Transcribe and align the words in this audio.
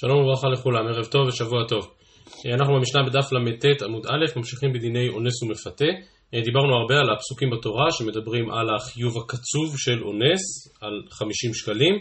שלום 0.00 0.18
וברכה 0.22 0.48
לכולם, 0.48 0.86
ערב 0.86 1.04
טוב 1.04 1.28
ושבוע 1.28 1.66
טוב. 1.68 1.90
אה, 2.46 2.54
אנחנו 2.54 2.74
במשנה 2.74 3.02
בדף 3.02 3.32
ל"ט 3.32 3.82
עמוד 3.82 4.06
א', 4.06 4.38
ממשיכים 4.38 4.72
בדיני 4.72 5.08
אונס 5.08 5.42
ומפתה. 5.42 5.90
אה, 6.34 6.40
דיברנו 6.40 6.74
הרבה 6.74 6.96
על 6.98 7.10
הפסוקים 7.14 7.50
בתורה 7.50 7.90
שמדברים 7.90 8.50
על 8.50 8.66
החיוב 8.74 9.18
הקצוב 9.18 9.68
של 9.76 10.02
אונס, 10.02 10.42
על 10.80 11.02
50 11.10 11.54
שקלים, 11.54 11.94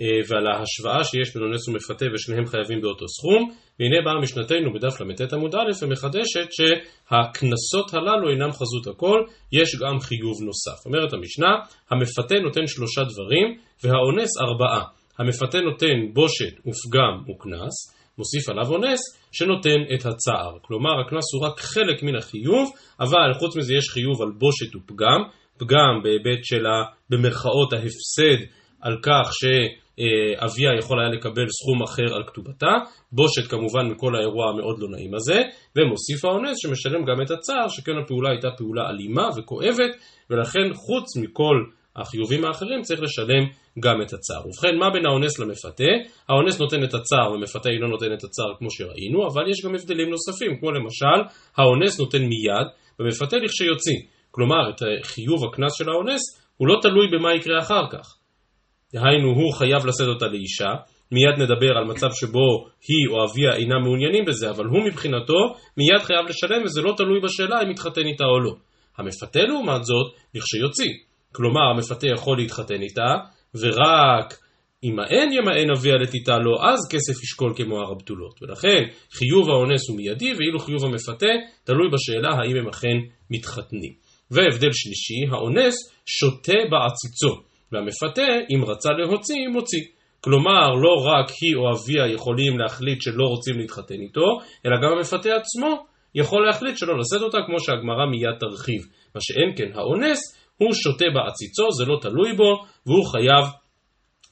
אה, 0.00 0.06
ועל 0.28 0.46
ההשוואה 0.46 1.04
שיש 1.04 1.34
בין 1.34 1.42
אונס 1.42 1.68
ומפתה 1.68 2.06
ושניהם 2.14 2.46
חייבים 2.46 2.80
באותו 2.80 3.08
סכום. 3.08 3.50
והנה 3.80 3.98
באה 4.04 4.20
משנתנו 4.22 4.72
בדף 4.74 5.00
ל"ט 5.00 5.32
עמוד 5.32 5.54
א' 5.54 5.70
ומחדשת 5.82 6.48
שהקנסות 6.56 7.94
הללו 7.94 8.30
אינם 8.30 8.52
חזות 8.52 8.86
הכל, 8.86 9.20
יש 9.52 9.70
גם 9.82 10.00
חיוב 10.00 10.36
נוסף. 10.48 10.86
אומרת 10.86 11.12
המשנה, 11.12 11.52
המפתה 11.90 12.34
נותן 12.44 12.66
שלושה 12.66 13.02
דברים 13.12 13.46
והאונס 13.82 14.30
ארבעה. 14.46 15.03
המפתה 15.18 15.60
נותן 15.60 16.12
בושת 16.12 16.54
ופגם 16.60 17.30
וקנס, 17.30 17.94
מוסיף 18.18 18.48
עליו 18.48 18.70
אונס 18.70 19.00
שנותן 19.32 19.80
את 19.94 20.06
הצער. 20.06 20.58
כלומר, 20.62 21.00
הקנס 21.00 21.34
הוא 21.34 21.46
רק 21.46 21.60
חלק 21.60 22.02
מן 22.02 22.16
החיוב, 22.16 22.72
אבל 23.00 23.32
חוץ 23.38 23.56
מזה 23.56 23.74
יש 23.74 23.88
חיוב 23.90 24.22
על 24.22 24.30
בושת 24.38 24.76
ופגם, 24.76 25.20
פגם 25.58 26.00
בהיבט 26.02 26.44
של 26.44 26.64
במרכאות 27.10 27.72
ההפסד 27.72 28.44
על 28.80 28.96
כך 29.02 29.30
שאביה 29.32 30.70
יכול 30.78 31.00
היה 31.00 31.08
לקבל 31.08 31.46
סכום 31.48 31.82
אחר 31.82 32.14
על 32.16 32.22
כתובתה, 32.26 32.72
בושת 33.12 33.50
כמובן 33.50 33.86
מכל 33.86 34.16
האירוע 34.16 34.50
המאוד 34.50 34.78
לא 34.78 34.88
נעים 34.90 35.14
הזה, 35.14 35.42
ומוסיף 35.76 36.24
האונס 36.24 36.56
שמשלם 36.62 37.04
גם 37.04 37.22
את 37.22 37.30
הצער, 37.30 37.68
שכן 37.68 37.92
הפעולה 38.04 38.30
הייתה 38.30 38.48
פעולה 38.58 38.90
אלימה 38.90 39.28
וכואבת, 39.36 39.92
ולכן 40.30 40.74
חוץ 40.74 41.16
מכל 41.22 41.56
החיובים 41.96 42.44
האחרים 42.44 42.82
צריך 42.82 43.00
לשלם 43.02 43.44
גם 43.80 44.02
את 44.02 44.12
הצער. 44.12 44.46
ובכן, 44.46 44.76
מה 44.78 44.90
בין 44.90 45.06
האונס 45.06 45.38
למפתה? 45.38 45.92
האונס 46.28 46.60
נותן 46.60 46.84
את 46.84 46.94
הצער 46.94 47.32
ומפתה 47.32 47.68
אינו 47.68 47.86
נותן 47.88 48.12
את 48.12 48.24
הצער 48.24 48.54
כמו 48.58 48.70
שראינו, 48.70 49.26
אבל 49.26 49.50
יש 49.50 49.64
גם 49.64 49.74
הבדלים 49.74 50.10
נוספים, 50.10 50.58
כמו 50.60 50.70
למשל, 50.70 51.34
האונס 51.56 52.00
נותן 52.00 52.22
מיד 52.22 52.66
ומפתה 53.00 53.36
לכשיוציא. 53.36 53.98
כלומר, 54.30 54.70
את 54.70 54.82
חיוב 55.02 55.44
הקנס 55.44 55.72
של 55.78 55.88
האונס 55.88 56.20
הוא 56.56 56.68
לא 56.68 56.74
תלוי 56.82 57.06
במה 57.12 57.34
יקרה 57.34 57.58
אחר 57.58 57.82
כך. 57.92 58.16
דהיינו, 58.94 59.28
הוא 59.28 59.52
חייב 59.52 59.86
לשאת 59.86 60.08
אותה 60.08 60.26
לאישה, 60.26 60.70
מיד 61.12 61.38
נדבר 61.38 61.78
על 61.78 61.84
מצב 61.84 62.08
שבו 62.20 62.66
היא 62.88 63.08
או 63.10 63.24
אביה 63.24 63.56
אינם 63.56 63.82
מעוניינים 63.82 64.24
בזה, 64.24 64.50
אבל 64.50 64.64
הוא 64.64 64.84
מבחינתו 64.86 65.40
מיד 65.76 66.02
חייב 66.02 66.26
לשלם 66.28 66.64
וזה 66.64 66.82
לא 66.82 66.94
תלוי 66.96 67.20
בשאלה 67.20 67.62
אם 67.62 67.70
יתחתן 67.70 68.06
איתה 68.06 68.24
או 68.24 68.40
לא. 68.40 68.54
המפתה 68.98 69.42
לעומת 69.42 69.84
זאת, 69.84 70.12
לכשיוציא. 70.34 70.92
כלומר 71.34 71.60
המפתה 71.74 72.06
יכול 72.06 72.38
להתחתן 72.38 72.82
איתה, 72.82 73.14
ורק 73.54 74.34
אם 74.84 74.98
האין 74.98 75.32
ימאן 75.32 75.70
אביה 75.76 75.94
לתיתה 75.94 76.38
לו, 76.38 76.62
אז 76.62 76.78
כסף 76.90 77.22
ישקול 77.22 77.52
כמו 77.56 77.78
הר 77.78 77.92
הבתולות. 77.92 78.42
ולכן 78.42 78.82
חיוב 79.12 79.48
האונס 79.48 79.88
הוא 79.88 79.96
מיידי, 79.96 80.32
ואילו 80.38 80.58
חיוב 80.58 80.84
המפתה 80.84 81.32
תלוי 81.64 81.88
בשאלה 81.92 82.28
האם 82.28 82.56
הם 82.56 82.68
אכן 82.68 82.96
מתחתנים. 83.30 83.92
והבדל 84.30 84.72
שלישי, 84.72 85.20
האונס 85.32 85.74
שותה 86.06 86.58
בעציצו, 86.70 87.42
והמפתה, 87.72 88.28
אם 88.54 88.64
רצה 88.64 88.90
להוציא, 88.92 89.48
מוציא. 89.52 89.84
כלומר, 90.20 90.70
לא 90.70 90.94
רק 91.06 91.28
היא 91.40 91.56
או 91.56 91.62
אביה 91.72 92.14
יכולים 92.14 92.58
להחליט 92.58 93.02
שלא 93.02 93.24
רוצים 93.24 93.58
להתחתן 93.58 94.00
איתו, 94.00 94.26
אלא 94.66 94.76
גם 94.82 94.96
המפתה 94.96 95.28
עצמו 95.36 95.86
יכול 96.14 96.46
להחליט 96.46 96.76
שלא 96.78 96.98
לשאת 96.98 97.22
אותה, 97.22 97.38
כמו 97.46 97.60
שהגמרא 97.60 98.06
מיד 98.10 98.38
תרחיב. 98.40 98.82
מה 99.14 99.20
שאין 99.20 99.50
כן 99.56 99.78
האונס, 99.78 100.20
הוא 100.58 100.74
שותה 100.74 101.04
בעציצו, 101.14 101.72
זה 101.78 101.84
לא 101.84 101.98
תלוי 102.00 102.32
בו, 102.36 102.50
והוא 102.86 103.06
חייב 103.12 103.44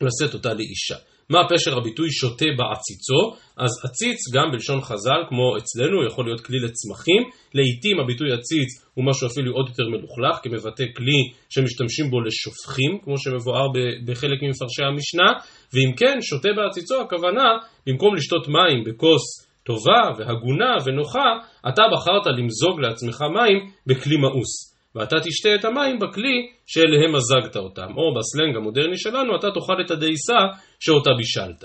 לשאת 0.00 0.34
אותה 0.34 0.54
לאישה. 0.54 0.96
מה 1.30 1.38
פשר 1.50 1.76
הביטוי 1.78 2.10
שותה 2.10 2.44
בעציצו? 2.58 3.20
אז 3.56 3.70
עציץ 3.84 4.18
גם 4.34 4.50
בלשון 4.52 4.80
חז"ל, 4.80 5.20
כמו 5.28 5.56
אצלנו, 5.58 6.06
יכול 6.06 6.24
להיות 6.24 6.40
כלי 6.40 6.58
לצמחים. 6.58 7.22
לעיתים 7.54 8.00
הביטוי 8.00 8.32
עציץ 8.32 8.70
הוא 8.94 9.04
משהו 9.04 9.26
אפילו 9.26 9.52
עוד 9.52 9.68
יותר 9.68 9.84
מלוכלך, 9.88 10.36
כמבטא 10.42 10.84
כלי 10.96 11.20
שמשתמשים 11.48 12.10
בו 12.10 12.20
לשופכים, 12.20 12.98
כמו 13.04 13.18
שמבואר 13.18 13.66
בחלק 14.06 14.38
ממפרשי 14.42 14.84
המשנה. 14.88 15.28
ואם 15.74 15.92
כן, 15.96 16.16
שותה 16.20 16.48
בעציצו, 16.56 17.00
הכוונה, 17.00 17.48
במקום 17.86 18.14
לשתות 18.14 18.48
מים 18.48 18.84
בכוס 18.86 19.22
טובה 19.64 20.02
והגונה 20.18 20.76
ונוחה, 20.84 21.28
אתה 21.68 21.82
בחרת 21.92 22.26
למזוג 22.26 22.80
לעצמך 22.80 23.20
מים 23.20 23.70
בכלי 23.86 24.16
מאוס. 24.16 24.71
ואתה 24.94 25.16
תשתה 25.24 25.54
את 25.54 25.64
המים 25.64 25.98
בכלי 25.98 26.48
שאליהם 26.66 27.12
מזגת 27.14 27.56
אותם, 27.56 27.90
או 27.96 28.14
בסלנג 28.14 28.56
המודרני 28.56 28.98
שלנו, 28.98 29.36
אתה 29.36 29.46
תאכל 29.54 29.82
את 29.84 29.90
הדייסה 29.90 30.38
שאותה 30.80 31.10
בישלת. 31.18 31.64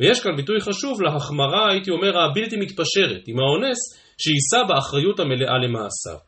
ויש 0.00 0.20
כאן 0.20 0.36
ביטוי 0.36 0.60
חשוב 0.60 1.02
להחמרה, 1.02 1.70
הייתי 1.70 1.90
אומר, 1.90 2.18
הבלתי 2.18 2.56
מתפשרת, 2.56 3.22
עם 3.26 3.38
האונס, 3.38 3.78
שיישא 4.18 4.66
באחריות 4.68 5.20
המלאה 5.20 5.58
למעשיו. 5.58 6.26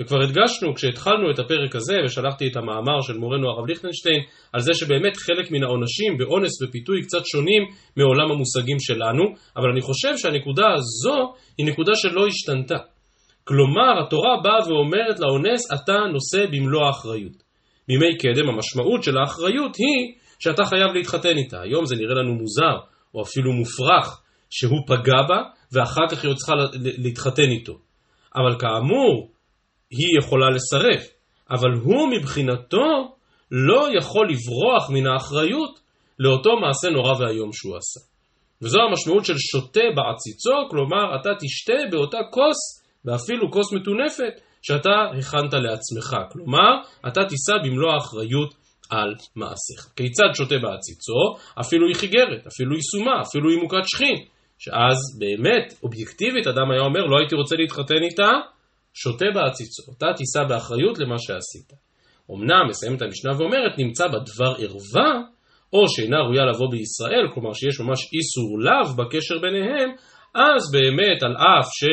וכבר 0.00 0.22
הדגשנו 0.22 0.74
כשהתחלנו 0.74 1.30
את 1.30 1.38
הפרק 1.38 1.76
הזה 1.76 1.94
ושלחתי 2.04 2.46
את 2.46 2.56
המאמר 2.56 3.00
של 3.00 3.18
מורנו 3.18 3.50
הרב 3.50 3.66
ליכטנשטיין 3.68 4.20
על 4.52 4.60
זה 4.60 4.74
שבאמת 4.74 5.16
חלק 5.16 5.50
מן 5.50 5.62
העונשים 5.62 6.18
באונס 6.18 6.62
ופיתוי 6.62 7.02
קצת 7.02 7.26
שונים 7.26 7.62
מעולם 7.96 8.30
המושגים 8.30 8.80
שלנו, 8.80 9.24
אבל 9.56 9.68
אני 9.72 9.80
חושב 9.80 10.16
שהנקודה 10.16 10.66
הזו 10.74 11.34
היא 11.58 11.66
נקודה 11.66 11.92
שלא 11.94 12.26
השתנתה. 12.26 12.78
כלומר, 13.50 14.02
התורה 14.06 14.40
באה 14.42 14.68
ואומרת 14.68 15.20
לאונס, 15.20 15.72
אתה 15.74 15.98
נושא 16.12 16.46
במלוא 16.52 16.86
האחריות. 16.86 17.42
בימי 17.88 18.18
קדם 18.18 18.48
המשמעות 18.48 19.02
של 19.02 19.18
האחריות 19.18 19.76
היא 19.76 20.14
שאתה 20.38 20.64
חייב 20.64 20.92
להתחתן 20.94 21.36
איתה. 21.36 21.60
היום 21.60 21.84
זה 21.84 21.96
נראה 21.96 22.14
לנו 22.14 22.34
מוזר, 22.34 22.76
או 23.14 23.22
אפילו 23.22 23.52
מופרך, 23.52 24.20
שהוא 24.50 24.80
פגע 24.86 25.22
בה, 25.28 25.42
ואחר 25.72 26.06
כך 26.10 26.22
היא 26.22 26.30
עוד 26.30 26.36
צריכה 26.36 26.52
להתחתן 26.82 27.50
איתו. 27.50 27.72
אבל 28.36 28.58
כאמור, 28.58 29.30
היא 29.90 30.18
יכולה 30.18 30.50
לסרב. 30.50 31.02
אבל 31.50 31.72
הוא 31.82 32.08
מבחינתו 32.12 33.16
לא 33.50 33.88
יכול 33.98 34.28
לברוח 34.30 34.90
מן 34.90 35.06
האחריות 35.06 35.80
לאותו 36.18 36.50
מעשה 36.56 36.90
נורא 36.90 37.12
ואיום 37.18 37.52
שהוא 37.52 37.76
עשה. 37.76 38.00
וזו 38.62 38.78
המשמעות 38.82 39.24
של 39.24 39.38
שותה 39.38 39.86
בעציצו, 39.96 40.68
כלומר 40.70 41.20
אתה 41.20 41.30
תשתה 41.40 41.72
באותה 41.90 42.18
כוס 42.30 42.79
ואפילו 43.04 43.50
כוס 43.50 43.72
מטונפת 43.72 44.40
שאתה 44.62 44.90
הכנת 45.18 45.52
לעצמך. 45.52 46.16
כלומר, 46.32 46.70
אתה 47.08 47.20
תישא 47.28 47.52
במלוא 47.64 47.92
האחריות 47.92 48.54
על 48.90 49.14
מעשיך. 49.36 49.92
כיצד 49.96 50.30
שותה 50.34 50.58
בעציצו? 50.58 51.20
אפילו 51.60 51.86
היא 51.86 51.96
חיגרת, 51.96 52.46
אפילו 52.46 52.74
היא 52.74 52.82
סומה, 52.82 53.22
אפילו 53.22 53.50
היא 53.50 53.58
מוכת 53.62 53.84
שכין. 53.86 54.16
שאז 54.58 54.98
באמת, 55.18 55.74
אובייקטיבית, 55.82 56.46
אדם 56.46 56.70
היה 56.70 56.80
אומר, 56.80 57.00
לא 57.00 57.18
הייתי 57.18 57.34
רוצה 57.34 57.56
להתחתן 57.56 58.02
איתה, 58.02 58.30
שותה 58.94 59.24
בעציצו. 59.34 59.82
אתה 59.98 60.06
תישא 60.16 60.42
באחריות 60.48 60.98
למה 60.98 61.18
שעשית. 61.18 61.72
אמנם, 62.30 62.68
מסיימת 62.68 63.02
המשנה 63.02 63.32
ואומרת, 63.38 63.78
נמצא 63.78 64.06
בדבר 64.08 64.52
ערווה, 64.58 65.12
או 65.72 65.88
שאינה 65.88 66.18
ראויה 66.20 66.44
לבוא 66.44 66.70
בישראל, 66.70 67.24
כלומר 67.34 67.52
שיש 67.52 67.80
ממש 67.80 68.00
איסור 68.14 68.58
לאו 68.60 68.96
בקשר 68.96 69.38
ביניהם, 69.38 69.90
אז 70.34 70.62
באמת, 70.72 71.22
על 71.22 71.36
אף 71.36 71.68
ש... 71.78 71.84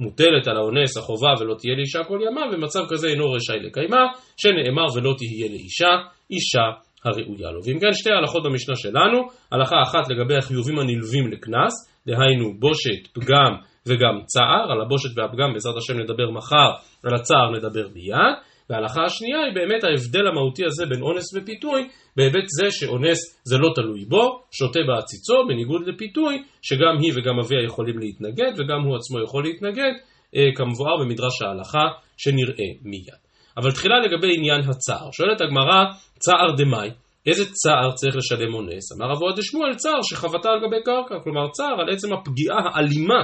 מוטלת 0.00 0.48
על 0.48 0.56
האונס 0.56 0.96
החובה 0.96 1.32
ולא 1.40 1.54
תהיה 1.58 1.74
לאישה 1.76 2.04
כל 2.04 2.18
ימה, 2.30 2.40
ומצב 2.52 2.80
כזה 2.88 3.08
אינו 3.08 3.30
רשאי 3.32 3.60
לקיימה, 3.60 4.02
שנאמר 4.36 4.86
ולא 4.94 5.14
תהיה 5.18 5.48
לאישה, 5.48 5.92
אישה 6.30 6.66
הראויה 7.04 7.50
לו. 7.50 7.60
ואם 7.64 7.78
כן 7.80 7.92
שתי 7.92 8.10
הלכות 8.10 8.42
במשנה 8.44 8.76
שלנו, 8.76 9.18
הלכה 9.52 9.76
אחת 9.82 10.10
לגבי 10.10 10.36
החיובים 10.36 10.78
הנלווים 10.78 11.32
לקנס, 11.32 11.74
דהיינו 12.06 12.54
בושת, 12.58 13.06
פגם 13.14 13.52
וגם 13.86 14.20
צער, 14.26 14.72
על 14.72 14.80
הבושת 14.80 15.18
והפגם 15.18 15.52
בעזרת 15.52 15.76
השם 15.76 16.00
נדבר 16.00 16.30
מחר, 16.30 16.70
על 17.04 17.14
הצער 17.14 17.50
נדבר 17.56 17.88
מיד, 17.94 18.34
וההלכה 18.70 19.02
השנייה 19.04 19.40
היא 19.44 19.54
באמת 19.54 19.84
ההבדל 19.84 20.26
המהותי 20.26 20.64
הזה 20.64 20.86
בין 20.86 21.02
אונס 21.02 21.34
ופיתוי, 21.34 21.88
בהיבט 22.16 22.48
זה 22.58 22.70
שאונס 22.70 23.40
זה 23.44 23.58
לא 23.58 23.68
תלוי 23.74 24.04
בו, 24.04 24.42
שותה 24.50 24.80
בעציצו, 24.88 25.34
בניגוד 25.48 25.88
לפיתוי, 25.88 26.42
שגם 26.62 26.94
היא 27.00 27.12
וגם 27.16 27.38
אביה 27.44 27.64
יכולים 27.64 27.98
להתנגד, 27.98 28.52
וגם 28.58 28.80
הוא 28.84 28.96
עצמו 28.96 29.22
יכול 29.24 29.44
להתנגד, 29.44 29.92
אה, 30.36 30.48
כמבואר 30.56 30.96
במדרש 31.00 31.42
ההלכה, 31.42 31.86
שנראה 32.16 32.70
מיד. 32.82 33.18
אבל 33.56 33.70
תחילה 33.70 33.98
לגבי 34.00 34.34
עניין 34.36 34.60
הצער. 34.60 35.10
שואלת 35.12 35.40
הגמרא, 35.40 35.84
צער 36.18 36.56
דמאי, 36.56 36.90
איזה 37.26 37.44
צער 37.52 37.92
צריך 37.94 38.16
לשלם 38.16 38.54
אונס? 38.54 38.92
אמר 38.92 39.12
אבוה 39.12 39.32
דשמואל, 39.36 39.74
צער 39.74 40.02
שחבטה 40.02 40.48
על 40.48 40.58
גבי 40.66 40.82
קרקע, 40.84 41.14
כלומר 41.24 41.50
צער 41.50 41.80
על 41.80 41.92
עצם 41.92 42.12
הפגיעה 42.12 42.58
האלימה. 42.74 43.22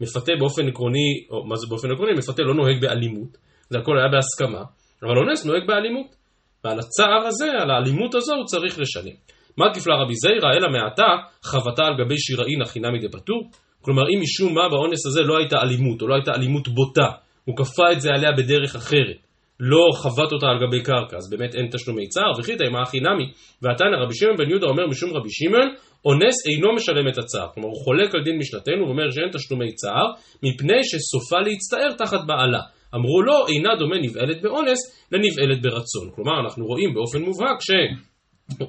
מפתה 0.00 0.32
באופן 0.38 0.68
עקרוני, 0.68 1.26
או 1.30 1.46
מה 1.46 1.56
זה 1.56 1.66
באופן 1.68 1.90
עקרוני? 1.90 2.12
מפתה 2.12 2.42
לא 2.42 2.54
נוהג 2.54 2.80
באלימות, 2.80 3.38
זה 3.70 3.78
הכל 3.78 3.98
היה 3.98 4.08
בהסכמה, 4.08 4.62
אבל 5.02 5.18
אונס 5.18 5.44
נוהג 5.44 5.66
באלימות. 5.66 6.06
ועל 6.64 6.78
הצער 6.78 7.26
הזה, 7.26 7.50
על 7.62 7.70
האלימות 7.70 8.14
הזו, 8.14 8.34
הוא 8.34 8.44
צריך 8.44 8.78
לשלם. 8.78 9.16
מה 9.56 9.66
תפלה 9.74 9.94
רבי 10.02 10.14
זיירא, 10.14 10.52
אלא 10.56 10.68
מעתה 10.68 11.08
חבטה 11.44 11.84
על 11.86 11.94
גבי 12.04 12.18
שיראין 12.18 12.60
נמי 12.76 12.98
דפטור? 12.98 13.50
כלומר, 13.82 14.02
אם 14.02 14.20
משום 14.22 14.54
מה 14.54 14.68
באונס 14.68 15.06
הזה 15.06 15.22
לא 15.22 15.38
הייתה 15.38 15.56
אלימות, 15.62 16.02
או 16.02 16.08
לא 16.08 16.14
הייתה 16.14 16.32
אלימות 16.34 16.68
בוטה, 16.68 17.08
הוא 17.44 17.56
כפה 17.56 17.92
את 17.92 18.00
זה 18.00 18.10
עליה 18.10 18.32
בדרך 18.32 18.76
אחרת, 18.76 19.16
לא 19.60 19.84
חבט 20.02 20.32
אותה 20.32 20.46
על 20.46 20.58
גבי 20.66 20.82
קרקע, 20.82 21.16
אז 21.16 21.30
באמת 21.30 21.54
אין 21.54 21.68
תשלומי 21.72 22.08
צער, 22.08 22.32
וכי 22.38 22.56
תימא 22.56 22.78
הכי 22.78 23.00
נמי, 23.00 23.32
ועתנא 23.62 23.96
רבי 24.04 24.14
שמעון 24.14 24.36
בן 24.36 24.50
יהודה 24.50 24.66
אומר 24.66 24.86
משום 24.86 25.10
רבי 25.16 25.30
שמעון, 25.30 25.74
אונס 26.04 26.46
אינו 26.46 26.74
משלם 26.74 27.08
את 27.08 27.18
הצער. 27.18 27.48
כלומר, 27.54 27.68
הוא 27.68 27.84
חולק 27.84 28.14
על 28.14 28.22
דין 28.24 28.38
משנתנו 28.38 28.86
ואומר 28.86 29.10
שאין 29.10 29.30
תשלומי 29.32 29.74
צער, 29.74 30.06
מפני 30.42 30.84
שסופה 30.84 31.38
להצטער 31.46 31.92
תחת 31.98 32.26
בעלה. 32.26 32.60
אמרו 32.94 33.22
לו, 33.22 33.46
אינה 33.48 33.76
דומה 33.78 33.96
נבעלת 33.98 34.42
באונס 34.42 34.78
לנבעלת 35.12 35.62
ברצון. 35.62 36.10
כלומר, 36.14 36.40
אנחנו 36.44 36.66
רואים 36.66 36.94
באופן 36.94 37.22
מובהק 37.22 37.58
ש... 37.60 37.70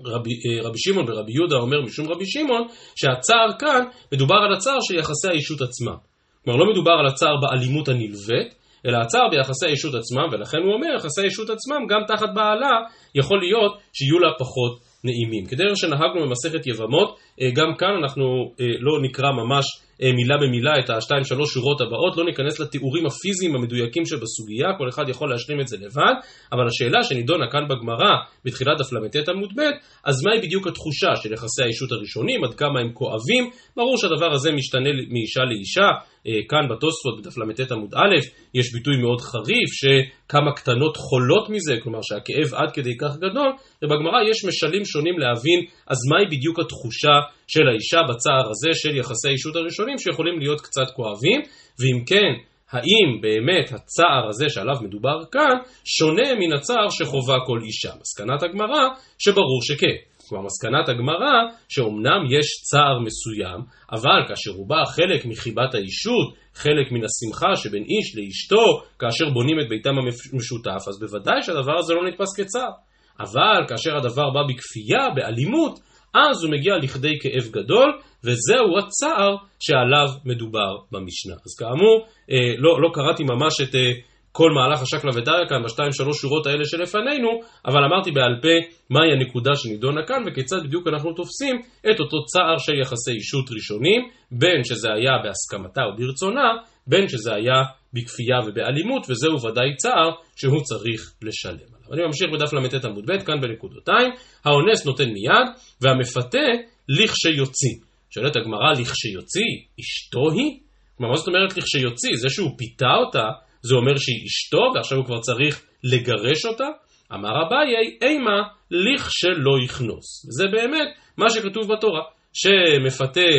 רבי, 0.05 0.31
אה, 0.31 0.67
רבי 0.67 0.77
שמעון 0.77 1.05
ורבי 1.09 1.33
יהודה 1.33 1.55
אומר 1.55 1.81
משום 1.81 2.11
רבי 2.11 2.25
שמעון 2.25 2.67
שהצער 2.95 3.47
כאן 3.59 3.83
מדובר 4.13 4.35
על 4.35 4.53
הצער 4.53 4.77
של 4.81 4.95
יחסי 4.95 5.27
האישות 5.27 5.61
עצמם. 5.61 5.95
כלומר 6.43 6.59
לא 6.59 6.71
מדובר 6.71 6.91
על 6.91 7.07
הצער 7.07 7.35
באלימות 7.41 7.87
הנלווית, 7.87 8.53
אלא 8.85 8.97
הצער 8.97 9.29
ביחסי 9.31 9.65
האישות 9.65 9.93
עצמם, 9.95 10.27
ולכן 10.31 10.57
הוא 10.57 10.73
אומר, 10.73 10.87
יחסי 10.95 11.21
האישות 11.21 11.49
עצמם 11.49 11.87
גם 11.89 12.01
תחת 12.07 12.29
בעלה 12.35 12.71
יכול 13.15 13.39
להיות 13.39 13.77
שיהיו 13.93 14.19
לה 14.19 14.29
פחות 14.39 14.79
נעימים. 15.03 15.45
כדרך 15.45 15.77
שנהגנו 15.77 16.21
במסכת 16.25 16.67
יבמות, 16.67 17.17
אה, 17.41 17.51
גם 17.55 17.75
כאן 17.77 17.93
אנחנו 18.03 18.23
אה, 18.59 18.65
לא 18.79 19.01
נקרא 19.01 19.31
ממש 19.31 19.65
מילה 20.01 20.37
במילה 20.37 20.71
את 20.79 20.89
השתיים 20.89 21.23
שלוש 21.23 21.53
שורות 21.53 21.81
הבאות, 21.81 22.17
לא 22.17 22.25
ניכנס 22.25 22.59
לתיאורים 22.59 23.05
הפיזיים 23.05 23.55
המדויקים 23.55 24.05
שבסוגיה, 24.05 24.67
כל 24.77 24.89
אחד 24.89 25.09
יכול 25.09 25.29
להשלים 25.29 25.61
את 25.61 25.67
זה 25.67 25.77
לבד, 25.77 26.15
אבל 26.51 26.67
השאלה 26.67 27.03
שנידונה 27.03 27.45
כאן 27.51 27.67
בגמרא, 27.69 28.13
בתחילת 28.45 28.77
דף 28.79 28.93
ל"ט 28.93 29.29
עמוד 29.29 29.49
ב', 29.57 29.61
אז 30.03 30.15
מהי 30.25 30.39
בדיוק 30.41 30.67
התחושה 30.67 31.15
של 31.15 31.33
יחסי 31.33 31.63
האישות 31.63 31.91
הראשונים, 31.91 32.43
עד 32.43 32.53
כמה 32.53 32.79
הם 32.79 32.91
כואבים? 32.93 33.49
ברור 33.75 33.97
שהדבר 33.97 34.31
הזה 34.33 34.51
משתנה 34.51 34.89
מאישה 35.09 35.43
לאישה, 35.49 35.87
אה, 36.27 36.31
כאן 36.49 36.63
בתוספות 36.69 37.21
בדף 37.21 37.37
ל"ט 37.37 37.71
עמוד 37.71 37.93
א', 37.95 38.15
יש 38.53 38.73
ביטוי 38.73 38.97
מאוד 38.97 39.21
חריף 39.21 39.69
שכמה 39.79 40.51
קטנות 40.55 40.97
חולות 40.97 41.49
מזה, 41.49 41.75
כלומר 41.83 41.99
שהכאב 42.01 42.53
עד 42.53 42.71
כדי 42.71 42.97
כך 42.97 43.17
גדול, 43.17 43.51
ובגמרא 43.81 44.21
יש 44.29 44.45
משלים 44.45 44.85
שונים 44.85 45.19
להבין 45.19 45.59
אז 45.87 45.97
מהי 46.09 46.25
בדיוק 46.25 46.59
התחושה 46.59 47.15
של 47.53 47.67
האישה 47.67 47.99
בצער 48.09 48.49
הזה 48.49 48.69
של 48.73 48.95
יחסי 48.95 49.27
האישות 49.27 49.55
הראשונים 49.55 49.97
שיכולים 49.97 50.39
להיות 50.39 50.61
קצת 50.61 50.87
כואבים, 50.95 51.41
ואם 51.79 52.05
כן, 52.05 52.33
האם 52.71 53.21
באמת 53.21 53.71
הצער 53.71 54.27
הזה 54.29 54.45
שעליו 54.49 54.75
מדובר 54.81 55.17
כאן 55.31 55.55
שונה 55.85 56.29
מן 56.39 56.53
הצער 56.53 56.89
שחווה 56.89 57.37
כל 57.47 57.59
אישה? 57.65 57.91
מסקנת 58.01 58.43
הגמרא 58.43 58.83
שברור 59.19 59.61
שכן. 59.63 59.95
כלומר, 60.29 60.45
מסקנת 60.45 60.89
הגמרא 60.89 61.33
שאומנם 61.69 62.21
יש 62.29 62.47
צער 62.63 62.99
מסוים, 62.99 63.59
אבל 63.91 64.19
כאשר 64.27 64.51
הוא 64.51 64.69
בא 64.69 64.83
חלק 64.85 65.25
מחיבת 65.25 65.73
האישות, 65.73 66.27
חלק 66.55 66.91
מן 66.91 67.01
השמחה 67.03 67.55
שבין 67.55 67.83
איש 67.83 68.17
לאשתו, 68.17 68.83
כאשר 68.99 69.29
בונים 69.29 69.59
את 69.59 69.69
ביתם 69.69 69.95
המשותף, 70.33 70.87
אז 70.87 70.99
בוודאי 70.99 71.41
שהדבר 71.41 71.79
הזה 71.79 71.93
לא 71.93 72.07
נתפס 72.07 72.39
כצער. 72.39 72.71
אבל 73.19 73.65
כאשר 73.67 73.97
הדבר 73.97 74.29
בא 74.29 74.41
בכפייה, 74.49 75.09
באלימות, 75.15 75.79
אז 76.13 76.43
הוא 76.43 76.51
מגיע 76.51 76.77
לכדי 76.77 77.19
כאב 77.21 77.51
גדול, 77.51 77.99
וזהו 78.23 78.77
הצער 78.77 79.35
שעליו 79.59 80.07
מדובר 80.25 80.77
במשנה. 80.91 81.33
אז 81.33 81.55
כאמור, 81.59 82.07
אה, 82.31 82.53
לא, 82.57 82.81
לא 82.81 82.89
קראתי 82.93 83.23
ממש 83.23 83.61
את 83.61 83.75
אה, 83.75 83.91
כל 84.31 84.51
מהלך 84.51 84.81
השקלא 84.81 85.11
וטריא 85.15 85.47
כאן 85.49 85.63
בשתיים 85.63 85.91
שלוש 85.91 86.21
שורות 86.21 86.45
האלה 86.47 86.65
שלפנינו, 86.65 87.29
אבל 87.65 87.83
אמרתי 87.83 88.11
בעל 88.11 88.35
פה 88.41 88.55
מהי 88.89 89.11
הנקודה 89.11 89.55
שנידונה 89.55 90.01
כאן 90.07 90.23
וכיצד 90.27 90.63
בדיוק 90.63 90.87
אנחנו 90.87 91.13
תופסים 91.13 91.61
את 91.91 91.99
אותו 91.99 92.25
צער 92.25 92.57
של 92.57 92.79
יחסי 92.81 93.11
אישות 93.11 93.45
ראשונים, 93.51 94.01
בין 94.31 94.63
שזה 94.63 94.93
היה 94.93 95.11
בהסכמתה 95.23 95.81
או 95.83 95.95
ברצונה, 95.97 96.47
בין 96.87 97.07
שזה 97.07 97.33
היה 97.35 97.61
בכפייה 97.93 98.39
ובאלימות, 98.45 99.03
וזהו 99.09 99.41
ודאי 99.41 99.75
צער 99.75 100.11
שהוא 100.35 100.61
צריך 100.63 101.13
לשלם. 101.21 101.70
אני 101.93 102.01
ממשיך 102.05 102.27
בדף 102.33 102.53
ל"ט 102.53 102.85
עמוד 102.85 103.05
ב', 103.05 103.23
כאן 103.25 103.41
בנקודותיים, 103.41 104.09
האונס 104.45 104.85
נותן 104.85 105.09
מיד, 105.09 105.47
והמפתה 105.81 106.47
לכשיוציא. 106.89 107.75
שואלת 108.09 108.35
הגמרא, 108.35 108.71
לכשיוציא, 108.71 109.51
אשתו 109.79 110.29
היא? 110.35 110.59
כלומר, 110.97 111.11
מה 111.11 111.17
זאת 111.17 111.27
אומרת 111.27 111.57
לכשיוציא? 111.57 112.09
זה 112.15 112.29
שהוא 112.29 112.49
פיתה 112.57 112.93
אותה, 113.05 113.25
זה 113.61 113.75
אומר 113.75 113.97
שהיא 113.97 114.25
אשתו 114.25 114.63
ועכשיו 114.75 114.97
הוא 114.97 115.05
כבר 115.05 115.19
צריך 115.19 115.63
לגרש 115.83 116.45
אותה? 116.45 116.67
אמר 117.13 117.29
אביי, 117.47 117.97
אימה 118.01 118.41
לכשלא 118.71 119.63
יכנוס. 119.65 120.25
זה 120.37 120.45
באמת 120.51 120.87
מה 121.17 121.29
שכתוב 121.29 121.73
בתורה, 121.73 122.01
שמפתה 122.33 123.31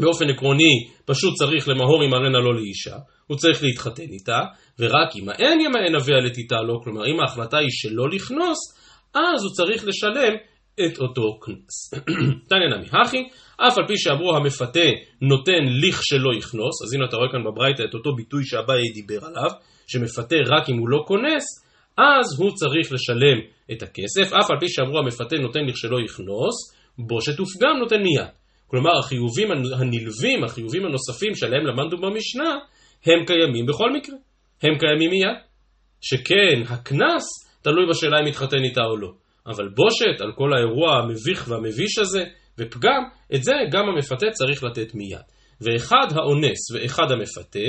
באופן 0.00 0.30
עקרוני 0.30 0.88
פשוט 1.04 1.34
צריך 1.34 1.68
למהור 1.68 2.02
עם 2.02 2.14
ארנה 2.14 2.38
לא 2.38 2.54
לאישה, 2.54 2.96
הוא 3.26 3.36
צריך 3.36 3.62
להתחתן 3.62 4.02
איתה, 4.02 4.40
ורק 4.78 5.16
אם 5.16 5.28
האין 5.28 5.60
ימאן 5.60 5.94
אביה 5.94 6.16
לתיתה 6.16 6.62
לו, 6.62 6.82
כלומר 6.82 7.06
אם 7.06 7.20
ההחלטה 7.20 7.58
היא 7.58 7.68
שלא 7.70 8.08
לכנוס, 8.08 8.58
אז 9.14 9.44
הוא 9.44 9.52
צריך 9.52 9.84
לשלם 9.84 10.34
את 10.86 10.98
אותו 10.98 11.38
קנס. 11.40 11.90
תניא 12.48 12.68
נמי 12.76 12.86
הכי, 12.92 13.28
אף 13.56 13.78
על 13.78 13.86
פי 13.88 13.94
שאמרו 13.96 14.36
המפתה 14.36 14.88
נותן 15.22 15.62
לכשלא 15.82 16.30
יכנוס, 16.38 16.82
אז 16.84 16.94
הנה 16.94 17.04
אתה 17.08 17.16
רואה 17.16 17.28
כאן 17.32 17.44
בברייתא 17.44 17.82
את 17.82 17.94
אותו 17.94 18.14
ביטוי 18.16 18.44
שאביי 18.44 18.82
דיבר 18.94 19.26
עליו, 19.26 19.50
שמפתה 19.86 20.36
רק 20.46 20.70
אם 20.70 20.76
הוא 20.78 20.88
לא 20.88 21.04
כונס, 21.06 21.44
אז 21.98 22.40
הוא 22.40 22.50
צריך 22.54 22.92
לשלם 22.92 23.38
את 23.72 23.82
הכסף, 23.82 24.32
אף 24.40 24.50
על 24.50 24.56
פי 24.60 24.68
שאמרו 24.68 24.98
המפתה 24.98 25.36
נותן 25.36 25.64
לכשלא 25.66 25.98
יכנוס, 26.04 26.56
בושת 26.98 27.40
ופגם 27.40 27.76
נותן 27.80 28.02
מיד. 28.02 28.30
כלומר 28.66 28.98
החיובים 28.98 29.48
הנלווים, 29.52 30.44
החיובים 30.44 30.86
הנוספים 30.86 31.34
שעליהם 31.34 31.66
למדנו 31.66 31.98
במשנה, 32.00 32.54
הם 33.04 33.24
קיימים 33.26 33.66
בכל 33.66 33.92
מקרה. 33.92 34.16
הם 34.62 34.78
קיימים 34.78 35.10
מיד. 35.10 35.36
שכן, 36.00 36.62
הקנס 36.68 37.24
תלוי 37.62 37.86
בשאלה 37.90 38.20
אם 38.20 38.26
יתחתן 38.26 38.64
איתה 38.64 38.80
או 38.84 38.96
לא. 38.96 39.12
אבל 39.46 39.68
בושת 39.68 40.20
על 40.20 40.32
כל 40.36 40.50
האירוע 40.54 40.96
המביך 40.96 41.48
והמביש 41.48 41.98
הזה, 41.98 42.24
ופגם, 42.58 43.02
את 43.34 43.42
זה 43.42 43.52
גם 43.72 43.88
המפתה 43.88 44.26
צריך 44.30 44.64
לתת 44.64 44.94
מיד. 44.94 45.26
ואחד 45.60 46.06
האונס 46.10 46.70
ואחד 46.74 47.10
המפתה, 47.10 47.68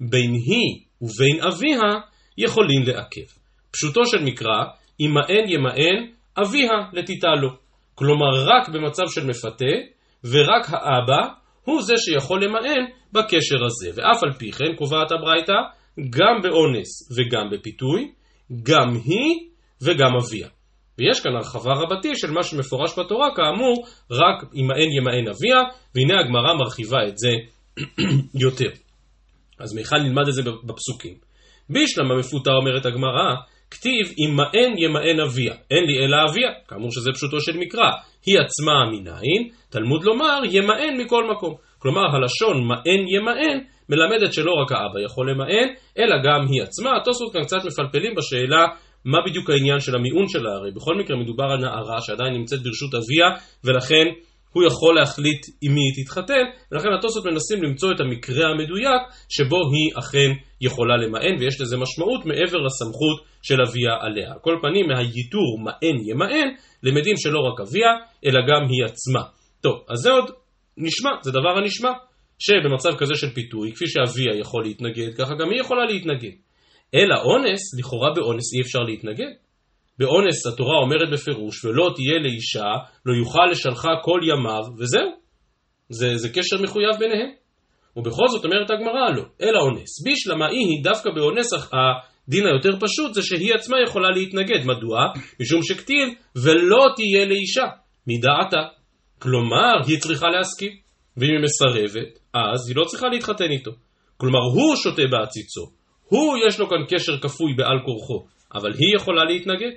בין 0.00 0.30
היא 0.30 0.84
ובין 1.00 1.40
אביה, 1.40 2.00
יכולים 2.38 2.82
לעכב. 2.86 3.38
פשוטו 3.70 4.06
של 4.06 4.24
מקרא, 4.24 4.64
ימאן 5.00 5.48
ימאן 5.48 6.06
אביה 6.38 6.72
לתיתה 6.92 7.28
לו. 7.42 7.48
כלומר, 7.94 8.30
רק 8.46 8.68
במצב 8.68 9.02
של 9.08 9.26
מפתה, 9.26 9.74
ורק 10.24 10.66
האבא 10.68 11.28
הוא 11.64 11.82
זה 11.82 11.94
שיכול 11.96 12.44
למאן 12.44 12.84
בקשר 13.16 13.64
הזה. 13.64 13.90
ואף 13.94 14.22
על 14.22 14.32
פי 14.32 14.52
כן, 14.52 14.76
קובעת 14.76 15.12
הברייתא, 15.12 15.52
גם 16.10 16.42
באונס 16.42 17.12
וגם 17.16 17.50
בפיתוי, 17.50 18.12
גם 18.62 18.94
היא 19.04 19.48
וגם 19.82 20.10
אביה. 20.22 20.48
ויש 20.98 21.20
כאן 21.20 21.36
הרחבה 21.36 21.72
רבתי 21.72 22.16
של 22.16 22.30
מה 22.30 22.42
שמפורש 22.42 22.98
בתורה, 22.98 23.28
כאמור, 23.36 23.86
רק 24.10 24.44
ימאן 24.54 24.90
ימאן 24.98 25.28
אביה, 25.28 25.62
והנה 25.94 26.20
הגמרא 26.20 26.54
מרחיבה 26.54 26.98
את 27.08 27.18
זה 27.18 27.32
יותר. 28.44 28.70
אז 29.58 29.74
מהיכן 29.74 29.96
נלמד 29.96 30.28
את 30.28 30.34
זה 30.34 30.42
בפסוקים? 30.42 31.14
בישלמה 31.70 32.14
מפוטר 32.18 32.52
אומרת 32.52 32.86
הגמרא, 32.86 33.34
כתיב 33.70 34.12
ימאן 34.18 34.78
ימאן 34.78 35.20
אביה, 35.20 35.54
אין 35.70 35.84
לי 35.84 36.04
אלא 36.04 36.16
אביה, 36.30 36.50
כאמור 36.68 36.90
שזה 36.92 37.10
פשוטו 37.14 37.40
של 37.40 37.56
מקרא, 37.56 37.90
היא 38.26 38.38
עצמה 38.38 38.84
מנין, 38.90 39.50
תלמוד 39.70 40.04
לומר 40.04 40.40
ימאן 40.50 41.00
מכל 41.00 41.30
מקום. 41.30 41.54
כלומר 41.86 42.16
הלשון 42.16 42.68
מאן 42.68 43.02
ימאן 43.08 43.58
מלמדת 43.88 44.32
שלא 44.32 44.52
רק 44.52 44.72
האבא 44.72 45.00
יכול 45.04 45.30
למאן, 45.30 45.66
אלא 45.98 46.16
גם 46.24 46.46
היא 46.50 46.62
עצמה. 46.62 46.90
התוספות 46.96 47.32
כאן 47.32 47.42
קצת 47.44 47.56
מפלפלים 47.66 48.14
בשאלה 48.14 48.66
מה 49.04 49.18
בדיוק 49.26 49.50
העניין 49.50 49.80
של 49.80 49.94
המיעון 49.94 50.28
שלה, 50.28 50.50
הרי 50.50 50.70
בכל 50.76 50.94
מקרה 50.94 51.16
מדובר 51.16 51.44
על 51.44 51.60
נערה 51.60 52.00
שעדיין 52.00 52.32
נמצאת 52.34 52.58
ברשות 52.62 52.94
אביה, 52.94 53.28
ולכן 53.64 54.06
הוא 54.52 54.64
יכול 54.64 54.94
להחליט 54.94 55.42
עם 55.62 55.72
מי 55.74 55.80
היא 55.80 56.04
תתחתן, 56.04 56.44
ולכן 56.72 56.88
התוספות 56.98 57.24
מנסים 57.24 57.62
למצוא 57.62 57.92
את 57.92 58.00
המקרה 58.00 58.50
המדויק 58.50 59.02
שבו 59.28 59.56
היא 59.56 59.92
אכן 59.98 60.30
יכולה 60.60 60.96
למען, 60.96 61.34
ויש 61.40 61.60
לזה 61.60 61.76
משמעות 61.76 62.26
מעבר 62.26 62.58
לסמכות 62.66 63.18
של 63.42 63.58
אביה 63.68 63.94
עליה. 64.00 64.32
על 64.32 64.38
כל 64.42 64.54
פנים, 64.62 64.86
מהייתור 64.88 65.58
מען 65.64 65.96
ימען, 66.10 66.48
למדים 66.82 67.16
שלא 67.16 67.40
רק 67.48 67.60
אביה, 67.60 67.90
אלא 68.26 68.40
גם 68.48 68.62
היא 68.70 68.84
עצמה. 68.84 69.22
טוב, 69.60 69.84
אז 69.88 69.98
זה 69.98 70.10
עוד 70.10 70.30
נשמע, 70.76 71.10
זה 71.22 71.30
דבר 71.30 71.58
הנשמע, 71.58 71.90
שבמצב 72.38 72.96
כזה 72.98 73.14
של 73.14 73.30
פיתוי, 73.34 73.72
כפי 73.72 73.84
שאביה 73.88 74.40
יכול 74.40 74.64
להתנגד, 74.64 75.14
ככה 75.18 75.34
גם 75.40 75.50
היא 75.50 75.60
יכולה 75.60 75.84
להתנגד. 75.84 76.36
אלא 76.94 77.14
אונס, 77.24 77.78
לכאורה 77.78 78.10
באונס 78.14 78.54
אי 78.54 78.60
אפשר 78.60 78.78
להתנגד. 78.78 79.32
באונס 79.98 80.46
התורה 80.46 80.78
אומרת 80.78 81.10
בפירוש, 81.12 81.64
ולא 81.64 81.92
תהיה 81.94 82.18
לאישה, 82.18 82.70
לא 83.06 83.12
יוכל 83.14 83.46
לשלחה 83.50 83.88
כל 84.02 84.20
ימיו, 84.22 84.64
וזהו. 84.78 85.10
זה, 85.88 86.16
זה 86.16 86.28
קשר 86.28 86.62
מחויב 86.62 86.96
ביניהם. 86.98 87.30
ובכל 87.96 88.28
זאת 88.28 88.44
אומרת 88.44 88.70
הגמרא 88.70 89.10
לא, 89.16 89.22
אלא 89.42 89.60
אונס. 89.60 90.02
בישלמה 90.04 90.46
היא 90.48 90.84
דווקא 90.84 91.10
באונס 91.14 91.52
הדין 91.52 92.46
היותר 92.46 92.76
פשוט 92.80 93.14
זה 93.14 93.22
שהיא 93.22 93.54
עצמה 93.54 93.76
יכולה 93.86 94.10
להתנגד. 94.10 94.64
מדוע? 94.64 94.98
משום 95.40 95.62
שכתיב, 95.62 96.08
ולא 96.36 96.84
תהיה 96.96 97.24
לאישה, 97.24 97.66
מדעתה. 98.06 98.62
כלומר, 99.18 99.74
היא 99.86 99.98
צריכה 99.98 100.26
להסכים. 100.26 100.86
ואם 101.16 101.28
היא 101.28 101.42
מסרבת, 101.42 102.18
אז 102.34 102.68
היא 102.68 102.76
לא 102.76 102.84
צריכה 102.84 103.08
להתחתן 103.08 103.50
איתו. 103.50 103.70
כלומר, 104.16 104.38
הוא 104.38 104.76
שותה 104.76 105.02
בעציצו. 105.10 105.70
הוא 106.08 106.36
יש 106.48 106.60
לו 106.60 106.68
כאן 106.68 106.84
קשר 106.88 107.18
כפוי 107.18 107.54
בעל 107.56 107.78
כורחו, 107.84 108.26
אבל 108.54 108.72
היא 108.72 108.96
יכולה 108.96 109.24
להתנגד. 109.24 109.70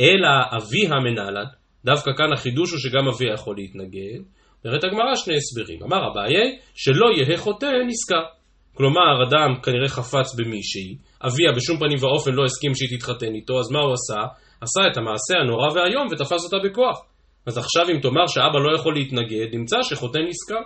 אלא 0.00 0.28
אביה 0.56 1.00
מנהלן, 1.04 1.44
דווקא 1.84 2.10
כאן 2.16 2.32
החידוש 2.32 2.70
הוא 2.70 2.78
שגם 2.78 3.08
אביה 3.08 3.34
יכול 3.34 3.56
להתנגד, 3.56 4.20
אומרת 4.64 4.84
הגמרא 4.84 5.14
שני 5.14 5.36
הסברים. 5.36 5.82
אמר 5.82 6.10
אביי, 6.10 6.58
שלא 6.74 7.06
יהא 7.16 7.36
חוטא 7.36 7.66
נזכר. 7.86 8.24
כלומר, 8.74 9.28
אדם 9.28 9.60
כנראה 9.62 9.88
חפץ 9.88 10.34
במישהי, 10.34 10.96
אביה 11.26 11.52
בשום 11.56 11.78
פנים 11.78 11.98
ואופן 12.00 12.32
לא 12.32 12.44
הסכים 12.44 12.74
שהיא 12.74 12.98
תתחתן 12.98 13.34
איתו, 13.34 13.58
אז 13.60 13.70
מה 13.70 13.78
הוא 13.78 13.92
עשה? 13.92 14.20
עשה 14.60 14.80
את 14.92 14.96
המעשה 14.96 15.34
הנורא 15.42 15.72
והיום 15.74 16.06
ותפס 16.10 16.44
אותה 16.44 16.56
בכוח. 16.68 17.04
אז 17.46 17.58
עכשיו 17.58 17.88
אם 17.90 18.00
תאמר 18.00 18.26
שאבא 18.26 18.58
לא 18.58 18.74
יכול 18.74 18.94
להתנגד, 18.94 19.54
נמצא 19.54 19.76
שחוטא 19.82 20.18
נזכר. 20.18 20.62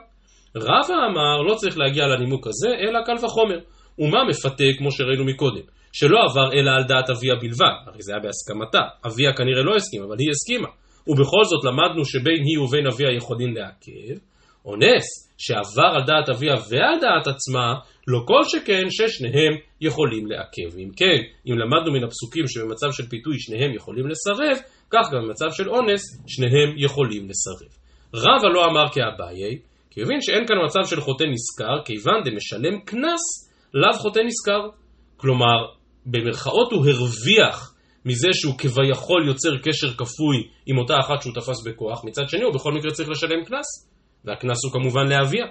רבא 0.57 0.95
אמר, 1.11 1.43
לא 1.49 1.55
צריך 1.55 1.79
להגיע 1.79 2.07
לנימוק 2.07 2.47
הזה, 2.47 2.69
אלא 2.69 3.00
קל 3.07 3.25
וחומר. 3.25 3.59
ומה 3.99 4.25
מפתה, 4.29 4.64
כמו 4.79 4.91
שראינו 4.91 5.25
מקודם, 5.25 5.62
שלא 5.93 6.19
עבר 6.25 6.52
אלא 6.52 6.71
על 6.71 6.85
דעת 6.88 7.11
אביה 7.11 7.35
בלבד, 7.35 7.76
הרי 7.87 8.02
זה 8.02 8.12
היה 8.12 8.21
בהסכמתה, 8.23 8.83
אביה 9.07 9.33
כנראה 9.33 9.62
לא 9.62 9.76
הסכימה, 9.76 10.05
אבל 10.05 10.17
היא 10.19 10.31
הסכימה. 10.31 10.69
ובכל 11.07 11.45
זאת 11.45 11.64
למדנו 11.64 12.05
שבין 12.05 12.41
היא 12.47 12.59
ובין 12.59 12.87
אביה 12.87 13.17
יכולים 13.17 13.57
לעכב, 13.57 14.17
אונס 14.64 15.07
שעבר 15.38 15.91
על 15.97 16.05
דעת 16.07 16.29
אביה 16.29 16.55
ועל 16.71 16.99
דעת 17.00 17.26
עצמה, 17.26 17.75
לא 18.09 18.19
כל 18.26 18.43
שכן 18.45 18.85
ששניהם 18.91 19.55
יכולים 19.81 20.26
לעכב. 20.26 20.79
אם 20.79 20.91
כן, 20.97 21.21
אם 21.47 21.59
למדנו 21.59 21.93
מן 21.93 22.05
הפסוקים 22.05 22.45
שבמצב 22.47 22.87
של 22.93 23.07
פיתוי 23.09 23.35
שניהם 23.38 23.75
יכולים 23.75 24.07
לסרב, 24.09 24.57
כך 24.92 25.12
גם 25.12 25.22
במצב 25.22 25.46
של 25.50 25.70
אונס 25.70 26.02
שניהם 26.26 26.75
יכולים 26.76 27.28
לסרב. 27.28 27.72
רבא 28.14 28.49
לא 28.54 28.66
אמר 28.66 28.88
כאביי, 28.88 29.58
כי 29.90 30.00
הוא 30.00 30.06
הבין 30.06 30.20
שאין 30.20 30.46
כאן 30.46 30.56
מצב 30.64 30.90
של 30.90 31.00
חוטא 31.00 31.25
נשכר, 31.25 31.84
כיוון 31.84 32.22
דמשלם 32.25 32.80
קנס, 32.80 33.50
לאו 33.75 33.92
חוטא 33.92 34.20
נשכר. 34.26 34.68
כלומר, 35.16 35.58
במרכאות 36.06 36.72
הוא 36.72 36.87
הרוויח 36.87 37.75
מזה 38.04 38.28
שהוא 38.32 38.58
כביכול 38.58 39.28
יוצר 39.28 39.58
קשר 39.62 39.94
כפוי 39.94 40.37
עם 40.66 40.78
אותה 40.78 40.94
אחת 41.00 41.22
שהוא 41.22 41.34
תפס 41.34 41.66
בכוח, 41.66 42.04
מצד 42.04 42.28
שני 42.28 42.42
הוא 42.42 42.54
בכל 42.54 42.72
מקרה 42.72 42.90
צריך 42.90 43.08
לשלם 43.08 43.44
קנס, 43.44 43.88
והקנס 44.25 44.64
הוא 44.64 44.72
כמובן 44.72 45.06
לאביה. 45.08 45.46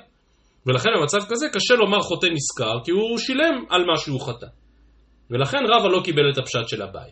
ולכן 0.66 0.90
במצב 1.00 1.20
כזה 1.30 1.46
קשה 1.54 1.76
לומר 1.76 2.00
חוטא 2.00 2.28
נשכר, 2.28 2.84
כי 2.84 2.92
הוא 2.92 3.18
שילם 3.18 3.66
על 3.70 3.86
מה 3.86 3.98
שהוא 3.98 4.22
חטא. 4.22 4.48
ולכן 5.30 5.58
רבא 5.70 5.88
לא 5.88 6.02
קיבל 6.04 6.32
את 6.34 6.38
הפשט 6.38 6.68
של 6.68 6.84
אביי. 6.84 7.12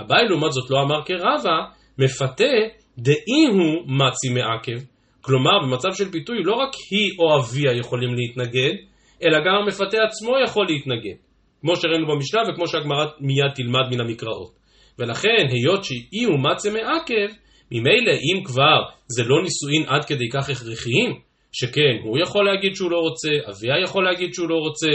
אביי 0.00 0.24
לעומת 0.28 0.52
זאת 0.52 0.70
לא 0.70 0.82
אמר 0.82 1.02
כרבא, 1.04 1.56
מפתה 1.98 2.54
דאי 2.98 3.44
הוא 3.52 3.86
מצי 3.86 4.28
מעכב. 4.28 4.84
כלומר, 5.20 5.58
במצב 5.62 5.88
של 5.92 6.10
פיתוי 6.12 6.42
לא 6.44 6.52
רק 6.52 6.70
היא 6.90 7.10
או 7.18 7.38
אביה 7.38 7.72
יכולים 7.72 8.14
להתנגד, 8.14 8.74
אלא 9.22 9.38
גם 9.38 9.54
המפתה 9.62 9.96
עצמו 10.08 10.32
יכול 10.44 10.66
להתנגד. 10.66 11.16
כמו 11.60 11.76
שראינו 11.76 12.06
במשנה 12.06 12.40
וכמו 12.48 12.66
שהגמרא 12.66 13.06
מיד 13.20 13.52
תלמד 13.54 13.86
מן 13.90 14.00
המקראות. 14.00 14.52
ולכן, 14.98 15.46
היות 15.50 15.84
שאי 15.84 16.24
הוא 16.24 16.38
מצה 16.38 16.70
מעכב, 16.70 17.34
ממילא 17.72 18.12
אם 18.12 18.44
כבר 18.44 18.82
זה 19.06 19.22
לא 19.24 19.36
נישואין 19.42 19.94
עד 19.94 20.04
כדי 20.04 20.28
כך 20.28 20.50
הכרחיים, 20.50 21.20
שכן 21.52 21.96
הוא 22.02 22.18
יכול 22.18 22.44
להגיד 22.44 22.74
שהוא 22.74 22.90
לא 22.90 22.98
רוצה, 22.98 23.28
אביה 23.50 23.82
יכול 23.84 24.04
להגיד 24.04 24.34
שהוא 24.34 24.48
לא 24.48 24.54
רוצה, 24.54 24.90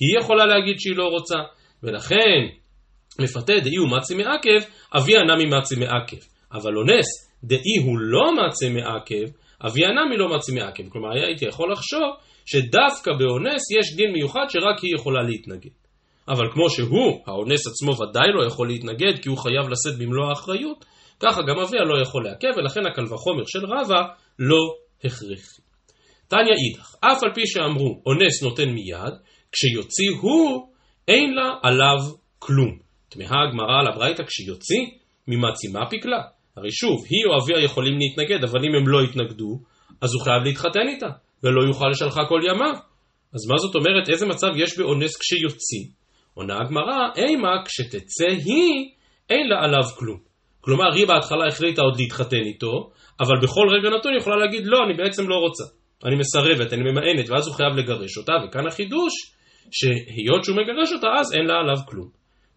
היא 0.00 0.18
יכולה 0.18 0.46
להגיד 0.46 0.78
שהיא 0.78 0.96
לא 0.96 1.04
רוצה, 1.04 1.38
ולכן 1.82 2.46
מפתה 3.20 3.52
דאי 3.64 3.76
הוא 3.76 3.88
מצי 3.88 4.14
מעכב, 4.14 4.68
אביה 4.96 5.20
נמי 5.22 5.46
מצי 5.46 5.76
מעכב. 5.76 6.16
אבל 6.52 6.76
אונס 6.76 7.06
דאי 7.44 7.76
הוא 7.84 7.98
לא 7.98 8.46
מצי 8.46 8.68
מעכב, 8.68 9.26
אביה 9.66 9.88
נמי 9.88 10.16
לא 10.16 10.28
מצי 10.36 10.54
מעכב. 10.54 10.88
כלומר, 10.88 11.08
הייתי 11.12 11.44
יכול 11.44 11.72
לחשוב 11.72 12.10
שדווקא 12.46 13.12
באונס 13.18 13.62
יש 13.78 13.96
דין 13.96 14.12
מיוחד 14.12 14.46
שרק 14.48 14.78
היא 14.82 14.94
יכולה 14.94 15.22
להתנגד. 15.22 15.70
אבל 16.28 16.52
כמו 16.52 16.70
שהוא, 16.70 17.22
האונס 17.26 17.66
עצמו 17.66 17.92
ודאי 17.92 18.28
לא 18.34 18.46
יכול 18.46 18.68
להתנגד 18.68 19.22
כי 19.22 19.28
הוא 19.28 19.38
חייב 19.38 19.68
לשאת 19.68 19.98
במלוא 19.98 20.28
האחריות, 20.28 20.84
ככה 21.20 21.40
גם 21.42 21.58
אביה 21.58 21.84
לא 21.84 22.02
יכול 22.02 22.24
לעכב, 22.24 22.48
ולכן 22.56 22.80
הקל 22.86 23.14
וחומר 23.14 23.42
של 23.46 23.66
רבא 23.66 24.02
לא 24.38 24.74
הכרחי. 25.04 25.62
תניא 26.28 26.54
אידך, 26.64 26.94
אף 27.00 27.22
על 27.22 27.34
פי 27.34 27.46
שאמרו 27.46 28.02
אונס 28.06 28.42
נותן 28.42 28.68
מיד, 28.68 29.14
כשיוציא 29.52 30.10
הוא, 30.20 30.68
אין 31.08 31.34
לה 31.34 31.54
עליו 31.62 31.98
כלום. 32.38 32.85
תמהה 33.08 33.48
הגמרא 33.48 33.80
על 33.80 33.86
הברייתא 33.86 34.22
כשיוציא, 34.22 34.86
ממעצימה 35.28 35.86
פיקלה. 35.90 36.22
הרי 36.56 36.70
שוב, 36.70 37.04
היא 37.08 37.24
או 37.26 37.42
אביה 37.42 37.64
יכולים 37.64 37.98
להתנגד, 37.98 38.44
אבל 38.44 38.60
אם 38.64 38.74
הם 38.74 38.88
לא 38.88 39.04
יתנגדו, 39.04 39.58
אז 40.00 40.14
הוא 40.14 40.22
חייב 40.22 40.42
להתחתן 40.44 40.88
איתה, 40.88 41.08
ולא 41.42 41.62
יוכל 41.68 41.88
לשלחה 41.88 42.20
כל 42.28 42.40
ימיו. 42.44 42.74
אז 43.34 43.46
מה 43.50 43.58
זאת 43.58 43.74
אומרת, 43.74 44.08
איזה 44.08 44.26
מצב 44.26 44.48
יש 44.56 44.78
באונס 44.78 45.16
כשיוציא? 45.16 45.84
עונה 46.34 46.54
הגמרא, 46.60 46.98
אימה 47.16 47.64
כשתצא 47.64 48.28
היא, 48.44 48.90
אין 49.30 49.48
לה 49.48 49.64
עליו 49.64 49.84
כלום. 49.98 50.18
כלומר, 50.60 50.92
היא 50.94 51.06
בהתחלה 51.06 51.46
החליטה 51.48 51.82
עוד 51.82 52.00
להתחתן 52.00 52.44
איתו, 52.46 52.90
אבל 53.20 53.36
בכל 53.42 53.66
רגע 53.78 53.96
נתון 53.96 54.12
היא 54.12 54.20
יכולה 54.20 54.36
להגיד, 54.36 54.66
לא, 54.66 54.78
אני 54.84 54.94
בעצם 54.94 55.28
לא 55.28 55.34
רוצה. 55.34 55.64
אני 56.04 56.16
מסרבת, 56.16 56.72
אני 56.72 56.82
ממאנת, 56.90 57.30
ואז 57.30 57.46
הוא 57.46 57.54
חייב 57.54 57.72
לגרש 57.76 58.18
אותה, 58.18 58.32
וכאן 58.44 58.66
החידוש, 58.66 59.12
שהיות 59.70 60.44
שהוא 60.44 60.56
מגרש 60.56 60.92
אותה, 60.92 61.06
אז 61.20 61.34
אין 61.34 61.46
לה 61.46 61.54
עליו 61.54 61.76
כלום. 61.88 62.08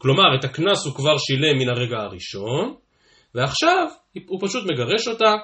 כלומר, 0.01 0.35
את 0.39 0.43
הקנס 0.43 0.85
הוא 0.85 0.95
כבר 0.95 1.17
שילם 1.17 1.57
מן 1.59 1.69
הרגע 1.69 1.97
הראשון, 1.97 2.75
ועכשיו 3.35 3.87
הוא 4.27 4.39
פשוט 4.47 4.63
מגרש 4.71 5.07
אותה, 5.07 5.35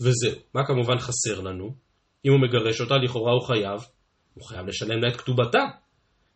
וזהו. 0.00 0.40
מה 0.54 0.66
כמובן 0.66 0.98
חסר 0.98 1.40
לנו? 1.40 1.74
אם 2.26 2.32
הוא 2.32 2.40
מגרש 2.40 2.80
אותה, 2.80 2.94
לכאורה 2.96 3.32
הוא 3.32 3.46
חייב, 3.46 3.80
הוא 4.34 4.44
חייב 4.44 4.66
לשלם 4.66 5.02
לה 5.02 5.08
את 5.08 5.16
כתובתה. 5.16 5.64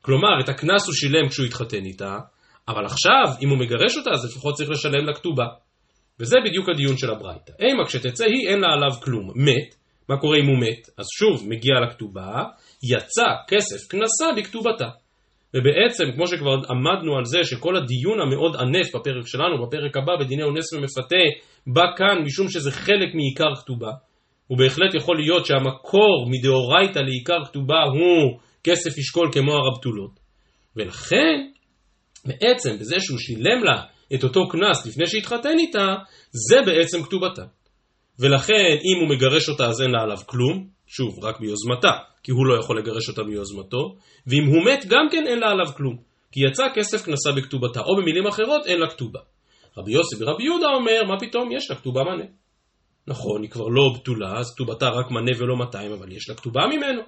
כלומר, 0.00 0.40
את 0.45 0.49
הקנס 0.49 0.87
הוא 0.87 0.95
שילם 0.95 1.28
כשהוא 1.28 1.47
התחתן 1.47 1.85
איתה, 1.85 2.19
אבל 2.69 2.85
עכשיו, 2.85 3.35
אם 3.43 3.49
הוא 3.49 3.59
מגרש 3.59 3.97
אותה, 3.97 4.11
אז 4.11 4.25
לפחות 4.25 4.54
צריך 4.54 4.71
לשלם 4.71 5.07
לה 5.07 5.14
כתובה. 5.14 5.47
וזה 6.21 6.37
בדיוק 6.47 6.69
הדיון 6.69 6.97
של 6.97 7.11
הברייתא. 7.11 7.52
אימה 7.61 7.87
כשתצא 7.87 8.25
היא 8.25 8.49
אין 8.49 8.61
לה 8.61 8.69
עליו 8.73 9.00
כלום. 9.02 9.31
מת, 9.37 9.75
מה 10.09 10.16
קורה 10.21 10.38
אם 10.38 10.47
הוא 10.47 10.59
מת? 10.61 10.88
אז 10.99 11.07
שוב, 11.19 11.49
מגיע 11.49 11.75
לכתובה, 11.88 12.43
יצא 12.83 13.28
כסף 13.49 13.88
קנסה 13.88 14.26
בכתובתה. 14.37 14.88
ובעצם, 15.54 16.04
כמו 16.14 16.26
שכבר 16.26 16.54
עמדנו 16.70 17.16
על 17.18 17.25
זה, 17.25 17.38
שכל 17.44 17.76
הדיון 17.76 18.20
המאוד 18.20 18.56
ענף 18.56 18.94
בפרק 18.94 19.26
שלנו, 19.26 19.66
בפרק 19.66 19.96
הבא, 19.96 20.12
בדיני 20.20 20.42
אונס 20.42 20.73
ומפתה, 20.73 21.25
בא 21.66 21.82
כאן 21.96 22.23
משום 22.25 22.49
שזה 22.49 22.70
חלק 22.70 23.14
מעיקר 23.14 23.54
כתובה. 23.61 23.90
ובהחלט 24.50 24.94
יכול 24.94 25.16
להיות 25.16 25.46
שהמקור 25.46 26.26
מדאורייתא 26.30 26.99
לעיקר 26.99 27.44
כתובה 27.44 27.82
הוא 27.82 28.40
כסף 28.64 28.99
ישקול 28.99 29.28
כמו 29.32 29.52
הרבתולות. 29.52 30.20
ולכן, 30.76 31.49
בעצם, 32.25 32.70
בזה 32.80 32.96
שהוא 33.00 33.18
שילם 33.18 33.64
לה 33.64 33.82
את 34.14 34.25
אותו 34.25 34.49
קנס 34.49 34.87
לפני 34.87 35.06
שהתחתן 35.06 35.58
איתה, 35.58 35.94
זה 36.30 36.56
בעצם 36.66 37.02
כתובתה. 37.02 37.42
ולכן 38.18 38.76
אם 38.85 39.00
הוא 39.00 39.09
מגרש 39.09 39.49
אותה 39.49 39.66
אז 39.66 39.83
אין 39.83 39.90
לה 39.90 40.02
עליו 40.02 40.18
כלום, 40.26 40.66
שוב, 40.87 41.25
רק 41.25 41.40
ביוזמתה, 41.40 41.90
כי 42.23 42.33
הוא 42.33 42.47
לא 42.47 42.59
יכול 42.61 42.78
לגרש 42.78 43.09
אותה 43.09 43.23
מיוזמתו, 43.23 43.97
ואם 44.26 44.44
הוא 44.47 44.64
מת 44.64 44.87
גם 44.87 45.09
כן 45.11 45.26
אין 45.26 45.38
לה 45.38 45.50
עליו 45.50 45.66
כלום, 45.76 45.97
כי 46.33 46.40
יצא 46.49 46.64
כסף 46.75 47.04
כנסה 47.04 47.33
בכתובתה, 47.33 47.80
או 47.80 47.97
במילים 47.97 48.26
אחרות 48.26 48.66
אין 48.66 48.80
לה 48.80 48.90
כתובה. 48.90 49.21
רבי 49.78 49.92
יוסי 49.92 50.16
ורבי 50.18 50.44
יהודה 50.44 50.66
אומר, 50.75 51.04
מה 51.09 51.21
פתאום, 51.21 51.52
יש 51.52 51.71
לה 51.71 51.76
כתובה 51.76 52.02
מנה. 52.04 52.25
נכון, 53.06 53.42
היא 53.42 53.50
כבר 53.50 53.68
לא 53.68 53.92
בתולה, 53.94 54.38
אז 54.38 54.54
כתובתה 54.54 54.88
רק 54.88 55.11
מנה 55.11 55.30
ולא 55.38 55.56
200, 55.56 55.92
אבל 55.92 56.12
יש 56.12 56.28
לה 56.28 56.35
כתובה 56.35 56.61
ממנו. 56.66 57.02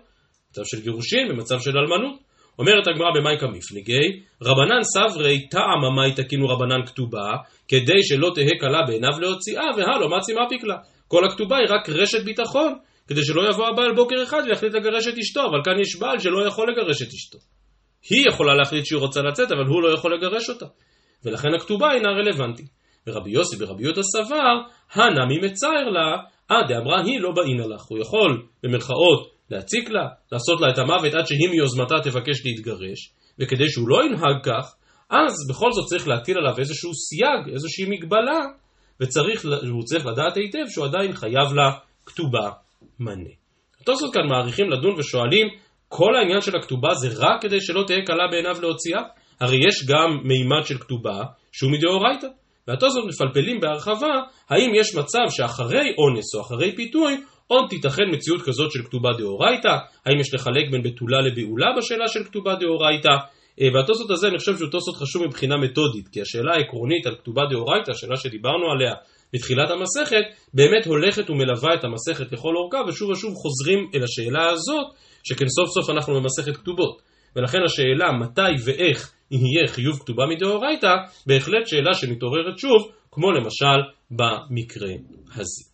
מצב 0.50 0.62
של 0.64 0.82
גירושין, 0.82 1.28
במצב 1.28 1.60
של 1.60 1.78
אלמנות. 1.78 2.20
אומרת 2.58 2.86
הגמרא 2.88 3.10
במייקה 3.14 3.46
מפליגי, 3.46 4.20
רבנן 4.42 4.82
סברי 4.82 5.48
טעם 5.48 5.84
המאי 5.84 6.12
תקינו 6.14 6.48
רבנן 6.48 6.86
כתובה, 6.86 7.32
כדי 7.68 8.02
שלא 8.02 8.30
תהא 8.34 8.58
קלה 8.60 8.82
בעיניו 8.86 9.20
להוציאה, 9.20 9.64
והלא 9.76 10.16
מצי 10.16 10.32
מפיק 10.46 10.64
לה. 10.64 10.76
כל 11.08 11.24
הכתובה 11.24 11.56
היא 11.56 11.66
רק 11.70 11.88
רשת 11.88 12.24
ביטחון, 12.24 12.78
כדי 13.08 13.24
שלא 13.24 13.50
יבוא 13.50 13.66
הבעל 13.68 13.94
בוקר 13.94 14.22
אחד 14.22 14.42
ויחליט 14.46 14.74
לגרש 14.74 15.08
את 15.08 15.18
אשתו, 15.18 15.40
אבל 15.40 15.58
כאן 15.64 15.80
יש 15.80 15.96
בעל 15.96 16.18
שלא 16.18 16.46
יכול 16.46 16.70
לגרש 16.70 17.02
את 17.02 17.08
אשתו. 17.08 17.38
היא 18.10 18.24
יכולה 18.28 18.54
להחליט 18.54 18.84
שהיא 18.84 18.98
רוצה 18.98 19.20
לצאת, 19.22 19.52
אבל 19.52 19.64
הוא 19.66 19.82
לא 19.82 19.94
יכול 19.94 20.14
לגרש 20.14 20.50
אותה. 20.50 20.66
ולכן 21.24 21.48
הכתובה 21.54 21.92
אינה 21.92 22.08
רלוונטית. 22.08 22.66
ורבי 23.06 23.30
יוסי 23.30 23.56
ורבי 23.58 23.82
יהודה 23.82 24.02
סבר, 24.02 24.54
הנמי 24.92 25.38
מצייר 25.38 25.88
לה, 25.90 26.16
עד 26.48 26.68
דאמרה 26.68 27.02
היא 27.02 27.20
לא 27.20 27.30
באינה 27.32 27.66
לך. 27.66 27.82
הוא 27.88 27.98
יכול, 27.98 28.42
במרכאות, 28.62 29.30
להציק 29.50 29.90
לה, 29.90 30.08
לעשות 30.32 30.60
לה 30.60 30.70
את 30.70 30.78
המוות 30.78 31.14
עד 31.14 31.26
שהיא 31.26 31.48
מיוזמתה 31.50 31.94
תבקש 32.02 32.46
להתגרש, 32.46 33.12
וכדי 33.38 33.70
שהוא 33.70 33.88
לא 33.88 34.04
ינהג 34.04 34.42
כך, 34.44 34.74
אז 35.10 35.32
בכל 35.50 35.72
זאת 35.72 35.86
צריך 35.88 36.08
להטיל 36.08 36.38
עליו 36.38 36.58
איזשהו 36.58 36.90
סייג, 36.94 37.54
איזושהי 37.54 37.84
מגבלה, 37.88 38.40
והוא 39.00 39.82
צריך 39.84 40.06
לדעת 40.06 40.36
היטב 40.36 40.64
שהוא 40.68 40.86
עדיין 40.86 41.12
חייב 41.12 41.52
לה 41.54 41.70
כתובה 42.06 42.50
מנה. 43.00 43.30
התוספות 43.80 44.14
כאן 44.14 44.26
מעריכים 44.28 44.70
לדון 44.70 44.94
ושואלים, 44.98 45.46
כל 45.88 46.14
העניין 46.16 46.40
של 46.40 46.56
הכתובה 46.56 46.94
זה 46.94 47.08
רק 47.18 47.42
כדי 47.42 47.60
שלא 47.60 47.84
תהיה 47.86 48.04
קלה 48.06 48.28
בעיניו 48.30 48.62
להוציאה? 48.62 49.00
הרי 49.40 49.56
יש 49.68 49.86
גם 49.88 50.10
מימד 50.24 50.64
של 50.64 50.78
כתובה 50.78 51.22
שהוא 51.52 51.72
מדאורייתא. 51.72 52.26
והתוספות 52.68 53.04
מפלפלים 53.08 53.60
בהרחבה, 53.60 54.14
האם 54.50 54.70
יש 54.74 54.94
מצב 54.94 55.26
שאחרי 55.30 55.94
אונס 55.98 56.34
או 56.34 56.40
אחרי 56.40 56.76
פיתוי, 56.76 57.16
עוד 57.46 57.64
תיתכן 57.70 58.02
מציאות 58.12 58.42
כזאת 58.42 58.72
של 58.72 58.82
כתובה 58.82 59.08
דאורייתא? 59.18 59.76
האם 60.06 60.20
יש 60.20 60.34
לחלק 60.34 60.70
בין 60.70 60.82
בתולה 60.82 61.20
לבעולה 61.20 61.66
בשאלה 61.78 62.08
של 62.08 62.24
כתובה 62.24 62.54
דאורייתא? 62.54 63.16
אה, 63.60 63.68
והתוספות 63.74 64.10
הזה 64.10 64.28
אני 64.28 64.38
חושב 64.38 64.56
שהוא 64.56 64.70
תוספות 64.70 64.96
חשוב 64.96 65.26
מבחינה 65.26 65.56
מתודית, 65.56 66.08
כי 66.08 66.20
השאלה 66.20 66.54
העקרונית 66.54 67.06
על 67.06 67.14
כתובה 67.14 67.42
דאורייתא, 67.50 67.90
השאלה 67.90 68.16
שדיברנו 68.16 68.70
עליה, 68.72 68.94
בתחילת 69.32 69.70
המסכת, 69.70 70.24
באמת 70.54 70.86
הולכת 70.86 71.30
ומלווה 71.30 71.74
את 71.74 71.84
המסכת 71.84 72.32
לכל 72.32 72.56
אורכה, 72.56 72.78
ושוב 72.88 73.10
ושוב 73.10 73.34
חוזרים 73.34 73.78
אל 73.94 74.04
השאלה 74.04 74.48
הזאת, 74.48 74.86
שכן 75.24 75.48
סוף 75.48 75.68
סוף 75.68 75.90
אנחנו 75.90 76.14
במסכת 76.14 76.56
כתובות. 76.56 77.02
ולכן 77.36 77.58
השאלה 77.66 78.12
מתי 78.12 78.62
ואיך 78.64 79.12
יהיה 79.30 79.68
חיוב 79.68 79.98
כתובה 79.98 80.26
מדאורייתא, 80.26 80.94
בהחלט 81.26 81.66
שאלה 81.66 81.94
שמתעוררת 81.94 82.58
שוב, 82.58 82.92
כמו 83.10 83.32
למשל 83.32 83.80
במקרה 84.10 84.88
הזה. 85.34 85.64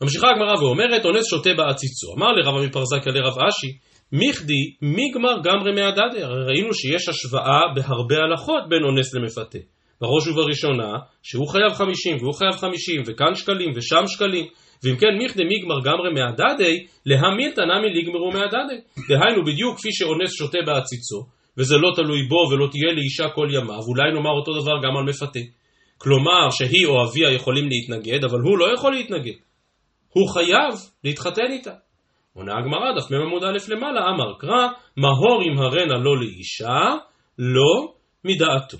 ממשיכה 0.00 0.26
הגמרא 0.30 0.54
ואומרת, 0.62 1.04
אונס 1.04 1.30
שותה 1.30 1.50
בעציצו. 1.56 2.14
אמר 2.16 2.32
לרב 2.32 2.54
עמי 2.56 2.70
פרזקיה 2.72 3.12
לרב 3.12 3.34
אשי, 3.38 3.78
מיכדי 4.18 4.62
מיגמר 4.82 5.36
גמרי 5.44 5.72
מהדדי. 5.72 6.22
הרי 6.22 6.44
ראינו 6.48 6.74
שיש 6.74 7.08
השוואה 7.08 7.62
בהרבה 7.74 8.16
הלכות 8.16 8.62
בין 8.68 8.82
אונס 8.84 9.14
למפתה. 9.14 9.58
בראש 10.00 10.28
ובראשונה, 10.28 10.92
שהוא 11.22 11.48
חייב 11.48 11.72
חמישים 11.72 12.16
והוא 12.20 12.34
חייב 12.34 12.52
חמישים, 12.52 13.02
וכאן 13.06 13.34
שקלים 13.34 13.70
ושם 13.76 14.04
שקלים. 14.06 14.46
ואם 14.82 14.96
כן 14.96 15.14
מיכדי 15.18 15.44
מיגמר 15.44 15.80
גמרי 15.84 16.10
מהדדי, 16.14 16.86
להמילתא 17.06 17.60
נמי 17.60 17.88
ליגמרו 17.94 18.30
מהדדי. 18.30 18.78
דהיינו 19.08 19.44
בדיוק 19.44 19.78
כפי 19.78 19.88
שאונס 19.92 20.32
שותה 20.38 20.58
בעציצו, 20.66 21.26
וזה 21.58 21.76
לא 21.76 21.90
תלוי 21.96 22.22
בו 22.28 22.40
ולא 22.50 22.66
תהיה 22.70 22.92
לאישה 22.92 23.28
כל 23.34 23.48
ימיו, 23.50 23.84
אולי 23.88 24.12
נאמר 24.14 24.30
אותו 24.30 24.52
דבר 24.60 24.76
גם 24.84 24.96
על 24.96 25.04
מפתה. 25.08 25.44
כלומר 25.98 26.50
שהיא 26.50 26.86
או 26.86 27.04
אביה 27.04 27.30
יכולים 27.32 27.68
להתנגד, 27.68 28.24
אבל 28.24 28.40
הוא 28.40 28.58
לא 28.58 28.74
יכול 28.74 28.92
להתנגד. 28.92 29.38
הוא 30.08 30.28
חייב 30.28 30.74
להתחתן 31.04 31.50
איתה. 31.50 31.83
עונה 32.36 32.52
הגמרא, 32.58 32.92
דף 32.96 33.10
מ 33.10 33.14
עמוד 33.14 33.44
א' 33.44 33.58
למעלה, 33.68 34.00
אמר 34.00 34.34
קרא, 34.38 34.68
מהור 34.96 35.42
ימהרנה 35.42 35.98
לא 36.04 36.18
לאישה, 36.20 36.80
לא 37.38 37.92
מדעתו. 38.24 38.78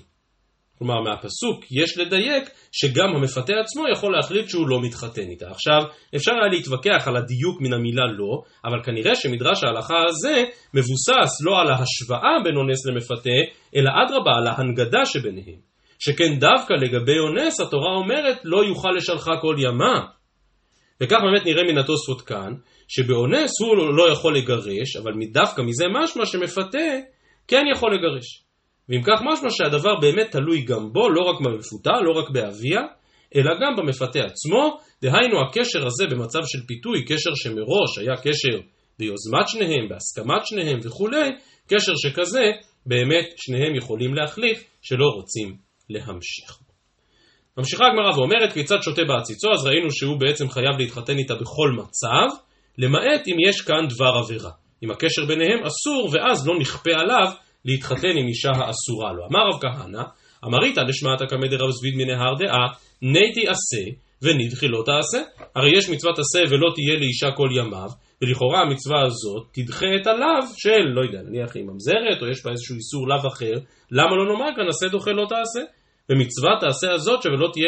כלומר, 0.77 1.01
מהפסוק 1.01 1.71
יש 1.71 1.97
לדייק 1.97 2.49
שגם 2.71 3.15
המפתה 3.15 3.53
עצמו 3.61 3.83
יכול 3.91 4.15
להחליט 4.15 4.49
שהוא 4.49 4.67
לא 4.67 4.81
מתחתן 4.81 5.21
איתה. 5.21 5.45
עכשיו, 5.49 5.81
אפשר 6.15 6.31
היה 6.31 6.47
להתווכח 6.51 7.07
על 7.07 7.15
הדיוק 7.15 7.61
מן 7.61 7.73
המילה 7.73 8.05
לא, 8.05 8.41
אבל 8.65 8.83
כנראה 8.83 9.15
שמדרש 9.15 9.63
ההלכה 9.63 10.03
הזה 10.07 10.43
מבוסס 10.73 11.41
לא 11.45 11.59
על 11.59 11.67
ההשוואה 11.67 12.43
בין 12.43 12.55
אונס 12.57 12.85
למפתה, 12.85 13.39
אלא 13.75 13.89
אדרבה 13.89 14.31
על 14.37 14.47
ההנגדה 14.47 15.05
שביניהם. 15.05 15.59
שכן 15.99 16.39
דווקא 16.39 16.73
לגבי 16.73 17.19
אונס 17.19 17.59
התורה 17.59 17.95
אומרת 17.95 18.37
לא 18.43 18.65
יוכל 18.65 18.91
לשלחה 18.97 19.31
כל 19.41 19.55
ימה. 19.59 20.05
וכך 21.01 21.17
באמת 21.21 21.45
נראה 21.45 21.63
מן 21.63 21.77
התוספות 21.77 22.21
כאן, 22.21 22.53
שבאונס 22.87 23.61
הוא 23.61 23.97
לא 23.97 24.11
יכול 24.11 24.37
לגרש, 24.37 24.95
אבל 24.95 25.11
דווקא 25.31 25.61
מזה 25.61 25.85
משמע 25.87 26.25
שמפתה 26.25 26.87
כן 27.47 27.63
יכול 27.75 27.95
לגרש. 27.95 28.45
ואם 28.89 29.01
כך 29.03 29.21
משמע 29.21 29.49
שהדבר 29.49 29.99
באמת 30.01 30.31
תלוי 30.31 30.61
גם 30.61 30.93
בו, 30.93 31.09
לא 31.09 31.21
רק 31.21 31.41
במפותה, 31.41 31.91
לא 32.01 32.11
רק 32.19 32.29
באביה, 32.29 32.81
אלא 33.35 33.51
גם 33.61 33.75
במפתה 33.77 34.19
עצמו, 34.19 34.77
דהיינו 35.01 35.41
הקשר 35.41 35.87
הזה 35.87 36.05
במצב 36.11 36.39
של 36.45 36.59
פיתוי, 36.67 37.05
קשר 37.05 37.31
שמראש 37.35 37.97
היה 37.97 38.15
קשר 38.17 38.59
ביוזמת 38.99 39.47
שניהם, 39.47 39.89
בהסכמת 39.89 40.45
שניהם 40.45 40.79
וכולי, 40.83 41.29
קשר 41.67 41.91
שכזה, 41.95 42.51
באמת 42.85 43.25
שניהם 43.37 43.75
יכולים 43.75 44.13
להחליט 44.13 44.59
שלא 44.81 45.05
רוצים 45.15 45.57
להמשיך. 45.89 46.57
ממשיכה 47.57 47.83
הגמרא 47.87 48.17
ואומרת 48.17 48.53
כיצד 48.53 48.81
שותה 48.81 49.01
בעציצו, 49.07 49.51
אז 49.51 49.65
ראינו 49.65 49.91
שהוא 49.91 50.19
בעצם 50.19 50.49
חייב 50.49 50.77
להתחתן 50.79 51.17
איתה 51.17 51.35
בכל 51.35 51.71
מצב, 51.77 52.27
למעט 52.77 53.27
אם 53.27 53.35
יש 53.49 53.61
כאן 53.61 53.87
דבר 53.95 54.11
עבירה. 54.23 54.51
אם 54.83 54.91
הקשר 54.91 55.25
ביניהם 55.25 55.59
אסור, 55.63 56.09
ואז 56.13 56.47
לא 56.47 56.59
נכפה 56.59 56.91
עליו 56.93 57.27
להתחתן 57.65 58.17
עם 58.17 58.27
אישה 58.27 58.49
האסורה 58.49 59.13
לו. 59.13 59.25
אמר 59.31 59.39
רב 59.49 59.61
כהנא, 59.61 60.03
אמרית 60.45 60.77
לשמעת 60.77 61.19
קמא 61.29 61.47
דרב 61.47 61.69
זביד 61.69 61.95
מנהר 61.95 62.33
דעה, 62.39 62.67
ניתי 63.01 63.41
עשה 63.47 63.83
ונדחי 64.21 64.67
לא 64.67 64.83
תעשה. 64.85 65.21
הרי 65.55 65.77
יש 65.77 65.89
מצוות 65.89 66.19
עשה 66.19 66.39
ולא 66.49 66.71
תהיה 66.75 66.99
לאישה 66.99 67.31
כל 67.31 67.49
ימיו, 67.57 67.89
ולכאורה 68.21 68.61
המצווה 68.61 69.01
הזאת 69.01 69.47
תדחה 69.51 69.85
את 70.01 70.07
הלאו 70.07 70.47
של, 70.57 70.85
לא 70.95 71.01
יודע, 71.01 71.21
נניח 71.29 71.55
היא 71.55 71.63
ממזרת, 71.63 72.21
או 72.21 72.27
יש 72.27 72.45
בה 72.45 72.51
איזשהו 72.51 72.75
איסור 72.75 73.07
לאו 73.07 73.27
אחר, 73.27 73.53
למה 73.91 74.15
לא 74.15 74.25
נאמר 74.25 74.51
כאן 74.55 74.67
עשה 74.69 74.87
דוחה 74.87 75.11
לא 75.11 75.25
תעשה? 75.29 75.61
ומצוות 76.09 76.59
תעשה 76.61 76.91
הזאת 76.91 77.21
שלא 77.21 77.49
תהיה, 77.53 77.67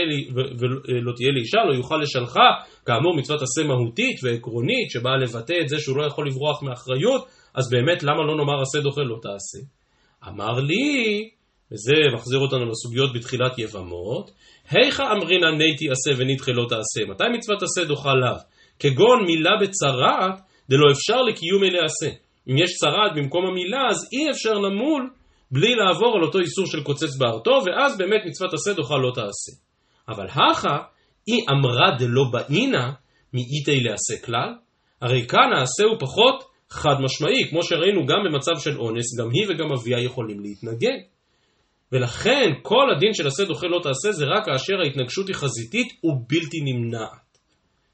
ולא 0.88 1.12
תהיה 1.16 1.32
לאישה, 1.32 1.58
לא 1.70 1.74
יוכל 1.74 1.98
לשלחה, 1.98 2.50
כאמור 2.86 3.18
מצוות 3.18 3.42
עשה 3.42 3.64
מהותית 3.68 4.20
ועקרונית, 4.24 4.92
שבאה 4.92 5.18
לבטא 5.18 5.54
את 5.62 5.70
זה 5.70 5.80
שהוא 5.80 5.98
לא 5.98 6.06
יכול 6.06 6.28
לברוח 6.28 6.64
מאחריות, 6.64 7.28
אז 7.56 7.70
באמת 7.72 8.04
למה 8.04 8.24
לא 8.28 8.38
נאמר 8.38 8.62
עשה 8.62 8.80
דוחה 8.80 9.02
לא 9.02 9.18
תעשה? 9.22 9.60
אמר 10.28 10.60
לי, 10.60 11.30
וזה 11.72 11.94
מחזיר 12.14 12.40
אותנו 12.40 12.66
לסוגיות 12.66 13.14
בתחילת 13.16 13.60
יבמות, 13.60 14.32
היכא 14.70 15.02
אמרינא 15.02 15.52
ניתי 15.58 15.86
עשה 15.92 16.12
ונדחה 16.18 16.52
לא 16.52 16.66
תעשה, 16.70 17.12
מתי 17.12 17.24
מצוות 17.38 17.64
עשה 17.64 17.84
דוחה 17.84 18.14
לאו? 18.14 18.38
כגון 18.80 19.26
מילה 19.26 19.52
בצרעת, 19.62 20.40
דלא 20.70 20.92
אפשר 20.92 21.22
לקיום 21.22 21.64
אלה 21.64 21.86
עשה. 21.86 22.10
אם 22.50 22.58
יש 22.58 22.72
צרעת 22.74 23.12
במקום 23.16 23.46
המילה, 23.46 23.82
אז 23.90 24.10
אי 24.14 24.32
אפשר 24.32 24.54
למול 24.54 25.10
בלי 25.52 25.76
לעבור 25.76 26.16
על 26.16 26.24
אותו 26.24 26.40
איסור 26.40 26.66
של 26.66 26.84
קוצץ 26.84 27.18
בארתו, 27.18 27.52
ואז 27.66 27.98
באמת 27.98 28.22
מצוות 28.26 28.54
עשה 28.54 28.74
דוחה 28.74 28.96
לא 28.96 29.12
תעשה. 29.16 29.52
אבל 30.10 30.28
הכא, 30.30 30.78
אי 31.28 31.46
אמרה 31.52 31.98
דלא 32.00 32.24
באינה, 32.32 32.92
מאיתי 33.34 33.80
לעשה 33.84 34.26
כלל? 34.26 34.54
הרי 35.02 35.28
כאן 35.28 35.54
העשה 35.58 35.84
הוא 35.84 36.00
פחות 36.00 36.44
חד 36.70 36.96
משמעי, 37.00 37.50
כמו 37.50 37.64
שראינו 37.64 38.06
גם 38.06 38.18
במצב 38.26 38.60
של 38.60 38.80
אונס, 38.80 39.20
גם 39.20 39.30
היא 39.34 39.46
וגם 39.50 39.72
אביה 39.74 40.00
יכולים 40.04 40.40
להתנגד. 40.40 40.98
ולכן 41.92 42.50
כל 42.62 42.86
הדין 42.96 43.14
של 43.14 43.28
עשה 43.28 43.46
דוחה 43.46 43.68
לא 43.68 43.80
תעשה 43.84 44.12
זה 44.12 44.26
רק 44.26 44.46
כאשר 44.46 44.74
ההתנגשות 44.84 45.28
היא 45.28 45.36
חזיתית 45.36 45.88
ובלתי 46.04 46.58
נמנעת. 46.64 47.28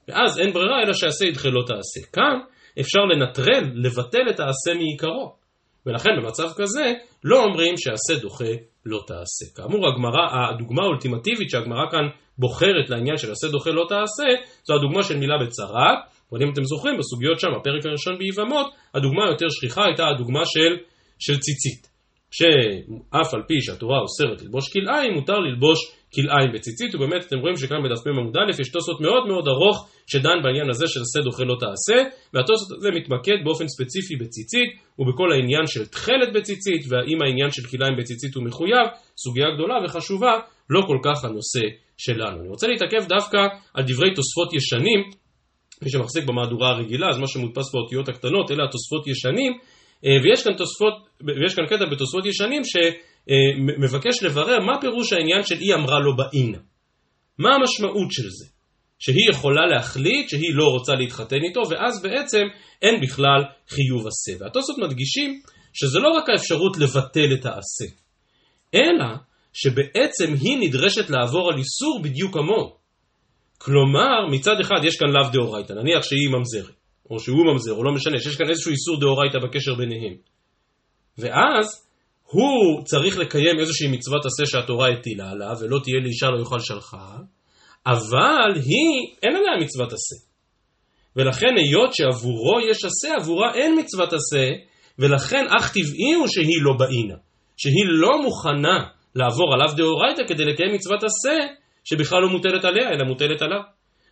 ואז 0.07 0.39
אין 0.39 0.53
ברירה 0.53 0.81
אלא 0.83 0.93
שעשה 0.93 1.25
ידחה 1.25 1.49
לא 1.49 1.63
תעשה. 1.67 2.11
כאן 2.13 2.39
אפשר 2.79 2.99
לנטרל, 2.99 3.71
לבטל 3.75 4.29
את 4.29 4.39
העשה 4.39 4.73
מעיקרו. 4.77 5.42
ולכן 5.85 6.09
במצב 6.17 6.49
כזה 6.57 6.93
לא 7.23 7.43
אומרים 7.43 7.77
שעשה 7.77 8.21
דוחה 8.21 8.53
לא 8.85 8.99
תעשה. 9.07 9.45
כאמור 9.55 9.87
הגמרא, 9.87 10.23
הדוגמה 10.49 10.83
האולטימטיבית 10.83 11.49
שהגמרא 11.49 11.91
כאן 11.91 12.05
בוחרת 12.37 12.89
לעניין 12.89 13.17
של 13.17 13.31
עשה 13.31 13.47
דוחה 13.47 13.69
לא 13.69 13.85
תעשה, 13.89 14.29
זו 14.63 14.73
הדוגמה 14.73 15.03
של 15.03 15.17
מילה 15.17 15.35
בצרה, 15.45 15.95
אבל 16.31 16.43
אם 16.43 16.51
אתם 16.53 16.63
זוכרים 16.63 16.97
בסוגיות 16.97 17.39
שם, 17.39 17.47
הפרק 17.59 17.85
הראשון 17.85 18.17
ביבמות, 18.17 18.67
הדוגמה 18.93 19.25
היותר 19.25 19.45
שכיחה 19.49 19.85
הייתה 19.85 20.07
הדוגמה 20.07 20.45
של, 20.45 20.77
של 21.19 21.39
ציצית. 21.39 21.93
שאף 22.31 23.33
על 23.33 23.41
פי 23.47 23.61
שהתורה 23.61 23.99
אוסרת 23.99 24.41
ללבוש 24.41 24.73
כלאיים, 24.73 25.13
מותר 25.13 25.39
ללבוש 25.39 25.79
כלאיים 26.15 26.51
בציצית, 26.53 26.95
ובאמת 26.95 27.21
אתם 27.27 27.39
רואים 27.39 27.57
שכאן 27.57 27.77
בדף 27.83 28.07
מ 28.07 28.19
עמוד 28.19 28.37
א' 28.37 28.61
יש 28.61 28.69
תוספות 28.69 29.01
מאוד 29.01 29.27
מאוד 29.27 29.47
ארוך 29.47 29.89
שדן 30.07 30.37
בעניין 30.43 30.69
הזה 30.69 30.87
של 30.87 30.99
שא 31.13 31.21
דוחה 31.23 31.43
לא 31.43 31.55
תעשה, 31.59 31.97
והתוספות 32.33 32.77
הזה 32.77 32.89
מתמקד 32.91 33.37
באופן 33.45 33.67
ספציפי 33.67 34.15
בציצית, 34.15 34.69
ובכל 34.99 35.31
העניין 35.31 35.65
של 35.67 35.85
תכלת 35.85 36.29
בציצית, 36.35 36.81
והאם 36.89 37.17
העניין 37.21 37.51
של 37.51 37.63
כלאיים 37.71 37.95
בציצית 37.99 38.35
הוא 38.35 38.43
מחויב, 38.43 38.87
סוגיה 39.23 39.47
גדולה 39.55 39.75
וחשובה, 39.85 40.33
לא 40.69 40.81
כל 40.87 40.97
כך 41.05 41.25
הנושא 41.25 41.65
שלנו. 41.97 42.39
אני 42.41 42.49
רוצה 42.49 42.67
להתעכב 42.67 43.03
דווקא 43.07 43.37
על 43.73 43.83
דברי 43.83 44.13
תוספות 44.17 44.53
ישנים, 44.53 44.99
מי 45.83 45.89
שמחזיק 45.89 46.23
במהדורה 46.25 46.69
הרגילה, 46.69 47.07
אז 47.09 47.17
מה 47.17 47.27
שמודפס 47.27 47.73
באותיות 47.73 48.09
הקטנות, 48.09 48.51
אלה 48.51 48.63
התוספות 48.63 49.07
ישנים, 49.07 49.53
אה, 50.05 50.11
ויש 50.23 50.43
כאן, 50.43 50.53
תוספות, 50.53 50.93
ויש 51.41 51.55
כאן 51.55 51.65
קטע 51.65 51.85
בתוספות 51.91 52.25
ישנים 52.25 52.61
שמבקש 53.29 54.23
לברר 54.23 54.59
מה 54.59 54.81
פירוש 54.81 55.13
העניין 55.13 55.43
של 55.43 55.55
היא 55.59 55.73
אמרה 55.73 55.99
לו 55.99 56.15
באינה. 56.15 56.57
מה 57.37 57.55
המשמעות 57.55 58.11
של 58.11 58.29
זה? 58.29 58.45
שהיא 58.99 59.29
יכולה 59.31 59.65
להחליט 59.65 60.29
שהיא 60.29 60.53
לא 60.53 60.65
רוצה 60.65 60.93
להתחתן 60.93 61.39
איתו, 61.47 61.61
ואז 61.69 62.01
בעצם 62.01 62.43
אין 62.81 63.01
בכלל 63.01 63.43
חיוב 63.69 64.07
עשה. 64.07 64.43
והתוספות 64.43 64.77
מדגישים 64.77 65.41
שזה 65.73 65.99
לא 65.99 66.09
רק 66.09 66.29
האפשרות 66.29 66.77
לבטל 66.77 67.33
את 67.33 67.45
העשה, 67.45 67.95
אלא 68.75 69.15
שבעצם 69.53 70.33
היא 70.41 70.57
נדרשת 70.59 71.09
לעבור 71.09 71.51
על 71.51 71.57
איסור 71.57 72.01
בדיוק 72.03 72.33
כמוהו. 72.33 72.75
כלומר, 73.57 74.27
מצד 74.31 74.59
אחד 74.61 74.83
יש 74.83 74.95
כאן 74.95 75.09
לאו 75.09 75.29
דאורייתא, 75.33 75.73
נניח 75.73 76.03
שהיא 76.03 76.29
ממזרת. 76.29 76.75
או 77.09 77.19
שהוא 77.19 77.45
ממזר, 77.45 77.73
או 77.73 77.83
לא 77.83 77.91
משנה, 77.91 78.19
שיש 78.19 78.35
כאן 78.35 78.49
איזשהו 78.49 78.71
איסור 78.71 78.99
דאורייתא 78.99 79.37
בקשר 79.39 79.75
ביניהם. 79.75 80.15
ואז 81.17 81.82
הוא 82.33 82.83
צריך 82.83 83.17
לקיים 83.17 83.59
איזושהי 83.59 83.87
מצוות 83.87 84.25
עשה 84.25 84.45
שהתורה 84.45 84.87
הטילה 84.89 85.31
עליו, 85.31 85.55
ולא 85.61 85.79
תהיה 85.83 85.99
לאישה 86.03 86.29
לא 86.29 86.39
יאכל 86.39 86.59
שלחה, 86.59 87.17
אבל 87.87 88.51
היא, 88.55 89.15
אין 89.23 89.35
עליה 89.35 89.65
מצוות 89.65 89.93
עשה. 89.93 90.15
ולכן 91.15 91.53
היות 91.57 91.93
שעבורו 91.93 92.59
יש 92.69 92.85
עשה, 92.85 93.15
עבורה 93.15 93.55
אין 93.55 93.79
מצוות 93.79 94.13
עשה, 94.13 94.49
ולכן 94.99 95.45
אך 95.59 95.73
טבעי 95.73 96.13
הוא 96.13 96.27
שהיא 96.27 96.61
לא 96.61 96.73
באינה, 96.79 97.15
שהיא 97.57 97.85
לא 97.87 98.21
מוכנה 98.23 98.77
לעבור 99.15 99.53
עליו 99.53 99.75
דאורייתא 99.77 100.21
כדי 100.27 100.45
לקיים 100.45 100.73
מצוות 100.73 101.03
עשה, 101.03 101.37
שבכלל 101.83 102.19
לא 102.21 102.29
מוטלת 102.29 102.65
עליה, 102.65 102.89
אלא 102.89 103.03
מוטלת 103.07 103.41
עליו. 103.41 103.61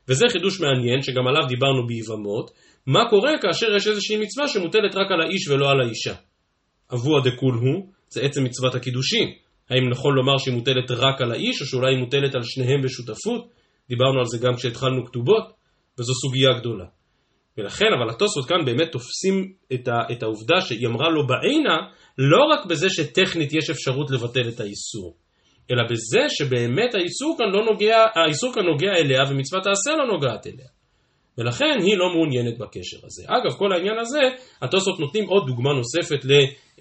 וזה 0.07 0.25
חידוש 0.29 0.59
מעניין, 0.59 1.01
שגם 1.01 1.27
עליו 1.27 1.47
דיברנו 1.47 1.87
ביבמות, 1.87 2.51
מה 2.87 3.09
קורה 3.09 3.31
כאשר 3.41 3.75
יש 3.75 3.87
איזושהי 3.87 4.17
מצווה 4.17 4.47
שמוטלת 4.47 4.95
רק 4.95 5.11
על 5.11 5.21
האיש 5.21 5.47
ולא 5.47 5.69
על 5.69 5.81
האישה. 5.81 6.13
אבוה 6.93 7.21
דקול 7.21 7.53
הוא, 7.53 7.91
זה 8.13 8.21
עצם 8.21 8.43
מצוות 8.43 8.75
הקידושין. 8.75 9.29
האם 9.69 9.89
נכון 9.89 10.15
לומר 10.15 10.37
שהיא 10.37 10.53
מוטלת 10.53 10.91
רק 10.91 11.21
על 11.21 11.31
האיש, 11.31 11.61
או 11.61 11.65
שאולי 11.65 11.93
היא 11.93 11.99
מוטלת 11.99 12.35
על 12.35 12.43
שניהם 12.43 12.81
בשותפות? 12.81 13.49
דיברנו 13.89 14.19
על 14.19 14.25
זה 14.25 14.37
גם 14.47 14.55
כשהתחלנו 14.55 15.05
כתובות, 15.05 15.43
וזו 15.99 16.13
סוגיה 16.13 16.59
גדולה. 16.59 16.85
ולכן, 17.57 17.85
אבל 17.97 18.09
התוספות 18.09 18.45
כאן 18.47 18.65
באמת 18.65 18.91
תופסים 18.91 19.53
את, 19.73 19.87
ה, 19.87 19.91
את 20.11 20.23
העובדה 20.23 20.61
שהיא 20.61 20.87
אמרה 20.87 21.09
לו 21.09 21.27
בעינה, 21.27 21.77
לא 22.17 22.43
רק 22.53 22.65
בזה 22.65 22.89
שטכנית 22.89 23.53
יש 23.53 23.69
אפשרות 23.69 24.11
לבטל 24.11 24.49
את 24.49 24.59
האיסור, 24.59 25.15
אלא 25.71 25.83
בזה 25.83 26.29
שבאמת 26.29 26.95
האיסור 26.95 27.35
כאן, 27.37 27.45
לא 27.53 27.65
נוגע, 27.71 27.97
האיסור 28.15 28.53
כאן 28.53 28.63
נוגע 28.63 28.91
אליה 28.99 29.21
ומצוות 29.29 29.67
העשה 29.67 29.91
לא 29.97 30.07
נוגעת 30.13 30.47
אליה. 30.47 30.67
ולכן 31.37 31.77
היא 31.79 31.97
לא 31.97 32.09
מעוניינת 32.09 32.57
בקשר 32.57 32.97
הזה. 33.03 33.23
אגב, 33.27 33.57
כל 33.57 33.71
העניין 33.73 33.99
הזה, 33.99 34.19
התוספות 34.61 34.99
נותנים 34.99 35.25
עוד 35.27 35.43
דוגמה 35.47 35.73
נוספת 35.73 36.25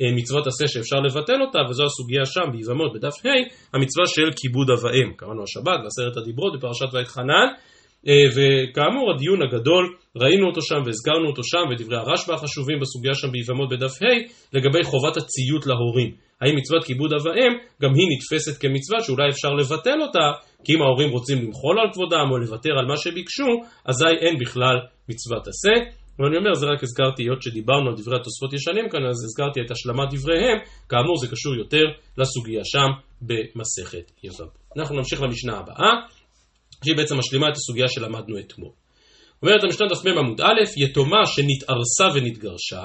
למצוות 0.00 0.46
עשה 0.46 0.68
שאפשר 0.68 0.96
לבטל 0.96 1.42
אותה, 1.42 1.58
וזו 1.70 1.84
הסוגיה 1.84 2.24
שם 2.24 2.52
ביבמות 2.52 2.92
בדף 2.94 3.26
ה', 3.26 3.76
המצווה 3.76 4.06
של 4.06 4.30
כיבוד 4.36 4.70
אב 4.70 4.84
ואם. 4.84 5.12
קראנו 5.16 5.42
השבת 5.42 5.78
בעשרת 5.84 6.16
הדיברות 6.16 6.52
בפרשת 6.58 6.94
ואת 6.94 7.08
חנן, 7.08 7.48
וכאמור 8.06 9.12
הדיון 9.14 9.42
הגדול, 9.42 9.94
ראינו 10.16 10.46
אותו 10.46 10.62
שם 10.62 10.82
והזכרנו 10.86 11.26
אותו 11.28 11.44
שם, 11.44 11.64
ודברי 11.70 11.96
הרשב"א 11.96 12.34
החשובים 12.34 12.80
בסוגיה 12.80 13.14
שם 13.14 13.30
ביבמות 13.32 13.68
בדף 13.70 14.02
ה', 14.02 14.06
לגבי 14.56 14.82
חובת 14.84 15.16
הציות 15.16 15.66
להורים. 15.66 16.10
האם 16.40 16.56
מצוות 16.56 16.84
כיבוד 16.84 17.12
אב 17.12 17.26
ואם, 17.26 17.52
גם 17.82 17.94
היא 17.94 18.06
נתפסת 18.12 18.60
כמצווה 18.60 19.00
שאולי 19.00 19.28
אפשר 19.28 19.48
לבטל 19.48 20.00
אותה, 20.02 20.26
כי 20.64 20.74
אם 20.74 20.82
ההורים 20.82 21.10
רוצים 21.10 21.38
למחול 21.42 21.80
על 21.80 21.92
כבודם 21.92 22.26
או 22.30 22.38
לוותר 22.38 22.72
על 22.78 22.86
מה 22.86 22.96
שביקשו, 22.96 23.48
אזי 23.84 24.14
אין 24.20 24.38
בכלל 24.38 24.76
מצוות 25.08 25.48
עשה. 25.48 25.74
ואני 26.18 26.36
אומר, 26.36 26.54
זה 26.54 26.66
רק 26.66 26.82
הזכרתי, 26.82 27.22
היות 27.22 27.42
שדיברנו 27.42 27.90
על 27.90 27.96
דברי 27.96 28.16
התוספות 28.16 28.52
ישנים 28.52 28.88
כאן, 28.88 29.06
אז 29.06 29.24
הזכרתי 29.24 29.60
את 29.60 29.70
השלמת 29.70 30.08
דבריהם, 30.14 30.58
כאמור 30.88 31.16
זה 31.16 31.26
קשור 31.28 31.54
יותר 31.54 31.84
לסוגיה 32.18 32.60
שם 32.64 32.88
במסכת 33.22 34.12
יבב. 34.24 34.50
אנחנו 34.76 34.96
נמשיך 34.96 35.22
למשנה 35.22 35.58
הבאה. 35.58 35.92
שהיא 36.84 36.96
בעצם 36.96 37.18
משלימה 37.18 37.48
את 37.48 37.52
הסוגיה 37.52 37.88
שלמדנו 37.88 38.38
אתמול. 38.38 38.72
אומרת 39.42 39.64
המשנה 39.64 39.86
דף 39.86 40.06
מ 40.06 40.18
עמוד 40.18 40.40
א', 40.40 40.60
יתומה 40.76 41.26
שנתארסה 41.26 42.06
ונתגרשה, 42.14 42.84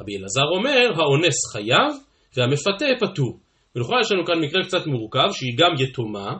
רבי 0.00 0.16
אלעזר 0.16 0.48
אומר, 0.56 1.02
האונס 1.02 1.38
חייב 1.52 1.92
והמפתה 2.36 2.86
פטור. 3.00 3.38
ולכאורה 3.76 4.00
יש 4.00 4.12
לנו 4.12 4.24
כאן 4.26 4.40
מקרה 4.40 4.64
קצת 4.64 4.86
מורכב, 4.86 5.28
שהיא 5.32 5.58
גם 5.58 5.74
יתומה, 5.78 6.36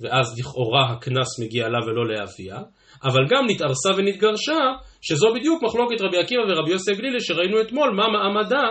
ואז 0.00 0.38
לכאורה 0.38 0.92
הקנס 0.92 1.40
מגיע 1.40 1.68
לה 1.68 1.78
ולא 1.86 2.06
לאביה, 2.06 2.58
אבל 3.04 3.22
גם 3.30 3.44
נתארסה 3.48 3.90
ונתגרשה, 3.96 4.60
שזו 5.00 5.26
בדיוק 5.34 5.62
מחלוקת 5.62 6.00
רבי 6.00 6.18
עקיבא 6.18 6.40
ורבי 6.40 6.70
יוסי 6.70 6.94
גלילי 6.94 7.20
שראינו 7.20 7.60
אתמול, 7.60 7.90
מה 7.96 8.08
מעמדה 8.08 8.62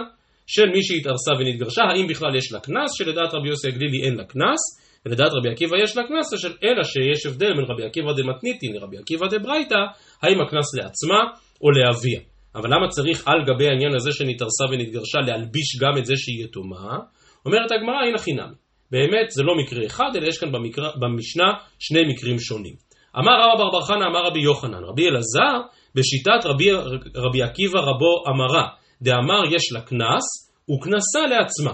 של 0.47 0.65
מי 0.69 0.83
שהתארסה 0.83 1.31
ונתגרשה, 1.39 1.83
האם 1.83 2.07
בכלל 2.07 2.35
יש 2.35 2.51
לה 2.51 2.59
קנס, 2.59 2.91
שלדעת 2.97 3.33
רבי 3.33 3.49
יוסי 3.49 3.67
הגלילי 3.67 4.03
אין 4.03 4.15
לה 4.15 4.23
קנס, 4.23 4.80
ולדעת 5.05 5.31
רבי 5.37 5.49
עקיבא 5.49 5.77
יש 5.83 5.97
לה 5.97 6.03
קנס, 6.03 6.33
אלא 6.63 6.83
שיש 6.83 7.25
הבדל 7.25 7.53
בין 7.53 7.65
רבי 7.69 7.83
עקיבא 7.85 8.13
דמתניתין 8.13 8.73
לרבי 8.73 8.97
עקיבא 8.97 9.27
דברייתא, 9.27 9.81
האם 10.23 10.41
הקנס 10.41 10.75
לעצמה 10.75 11.19
או 11.61 11.71
לאביה. 11.71 12.19
אבל 12.55 12.69
למה 12.73 12.87
צריך 12.87 13.27
על 13.27 13.45
גבי 13.47 13.67
העניין 13.67 13.95
הזה 13.95 14.11
שנתארסה 14.11 14.63
ונתגרשה 14.71 15.19
להלביש 15.27 15.77
גם 15.81 15.97
את 15.97 16.05
זה 16.05 16.13
שהיא 16.17 16.45
יתומה? 16.45 16.97
אומרת 17.45 17.71
הגמרא, 17.71 18.01
הנה 18.07 18.17
חינם. 18.17 18.53
באמת 18.91 19.31
זה 19.31 19.43
לא 19.43 19.53
מקרה 19.55 19.85
אחד, 19.85 20.11
אלא 20.15 20.27
יש 20.27 20.37
כאן 20.37 20.51
במקרא, 20.51 20.89
במשנה 20.99 21.53
שני 21.79 22.01
מקרים 22.13 22.39
שונים. 22.39 22.73
אמר 23.19 23.31
רבא 23.31 23.63
בר 23.63 23.71
בר 23.71 23.81
חנא, 23.81 24.05
אמר 24.11 24.25
רבי 24.27 24.41
יוחנן, 24.41 24.83
רבי 24.83 25.07
אלעזר, 25.07 25.53
בשיטת 25.95 26.45
רבי, 26.45 26.71
רבי 27.15 27.41
עקיבא 27.41 27.79
רבו 27.79 28.23
אמרה, 28.29 28.67
דאמר 29.01 29.41
יש 29.55 29.71
לה 29.73 29.81
קנס, 29.81 30.25
וקנסה 30.71 31.19
לעצמה. 31.29 31.73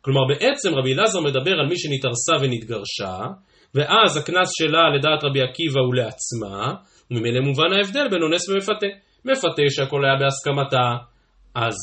כלומר 0.00 0.20
בעצם 0.28 0.74
רבי 0.74 0.94
אלעזר 0.94 1.20
מדבר 1.20 1.52
על 1.52 1.66
מי 1.68 1.78
שנתארסה 1.78 2.32
ונתגרשה, 2.40 3.16
ואז 3.74 4.16
הקנס 4.16 4.50
שלה 4.58 4.90
לדעת 4.98 5.24
רבי 5.24 5.42
עקיבא 5.42 5.80
הוא 5.80 5.94
לעצמה, 5.94 6.74
וממילא 7.10 7.40
מובן 7.40 7.72
ההבדל 7.72 8.08
בין 8.10 8.22
אונס 8.22 8.48
ומפתה. 8.48 8.86
מפתה 9.24 9.62
שהכל 9.70 10.04
היה 10.04 10.16
בהסכמתה, 10.20 10.86
אז 11.54 11.74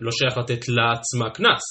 לא 0.00 0.10
שייך 0.10 0.38
לתת 0.38 0.68
לעצמה 0.68 1.30
קנס. 1.30 1.64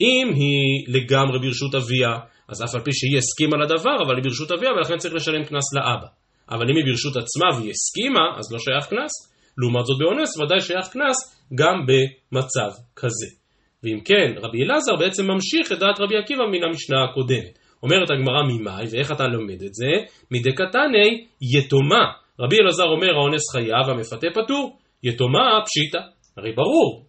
אם 0.00 0.28
היא 0.34 0.94
לגמרי 0.94 1.38
ברשות 1.38 1.74
אביה, 1.74 2.14
אז 2.48 2.62
אף 2.64 2.74
על 2.74 2.80
פי 2.80 2.92
שהיא 2.92 3.18
הסכימה 3.18 3.56
לדבר, 3.56 3.96
אבל 4.06 4.14
היא 4.16 4.24
ברשות 4.24 4.52
אביה 4.52 4.70
ולכן 4.72 4.96
צריך 4.96 5.14
לשלם 5.14 5.44
קנס 5.44 5.74
לאבא. 5.74 6.06
אבל 6.50 6.70
אם 6.70 6.76
היא 6.76 6.84
ברשות 6.84 7.16
עצמה 7.16 7.46
והיא 7.56 7.70
הסכימה, 7.70 8.24
אז 8.38 8.52
לא 8.52 8.58
שייך 8.58 8.86
קנס. 8.90 9.12
לעומת 9.58 9.86
זאת 9.86 9.98
באונס 9.98 10.38
ודאי 10.38 10.60
שייך 10.60 10.88
קנס 10.92 11.16
גם 11.54 11.76
במצב 11.86 12.70
כזה. 12.96 13.39
ואם 13.84 14.00
כן, 14.04 14.32
רבי 14.36 14.62
אלעזר 14.62 14.96
בעצם 14.96 15.30
ממשיך 15.30 15.72
את 15.72 15.78
דעת 15.78 16.00
רבי 16.00 16.16
עקיבא 16.16 16.44
מן 16.46 16.64
המשנה 16.64 17.04
הקודמת. 17.04 17.58
אומרת 17.82 18.10
הגמרא 18.10 18.42
ממאי, 18.42 18.84
ואיך 18.90 19.12
אתה 19.12 19.26
לומד 19.26 19.62
את 19.62 19.74
זה? 19.74 19.90
מדקתני 20.30 21.26
יתומה. 21.56 22.04
רבי 22.40 22.56
אלעזר 22.60 22.84
אומר 22.84 23.10
האונס 23.10 23.50
חייב, 23.52 23.88
המפתה 23.88 24.26
פטור. 24.34 24.78
יתומה 25.02 25.60
פשיטא. 25.66 25.98
הרי 26.36 26.52
ברור. 26.52 27.04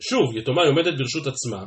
שוב, 0.00 0.36
יתומה 0.36 0.62
היא 0.62 0.70
עומדת 0.70 0.98
ברשות 0.98 1.26
עצמה, 1.26 1.64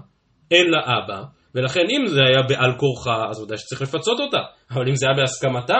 אין 0.51 0.69
לה 0.69 0.79
אבא, 0.79 1.23
ולכן 1.55 1.85
אם 1.89 2.07
זה 2.07 2.19
היה 2.27 2.41
בעל 2.49 2.71
כורחה, 2.77 3.29
אז 3.29 3.41
ודאי 3.41 3.57
שצריך 3.57 3.81
לפצות 3.81 4.19
אותה. 4.19 4.37
אבל 4.71 4.89
אם 4.89 4.95
זה 4.95 5.05
היה 5.07 5.15
בהסכמתה, 5.17 5.77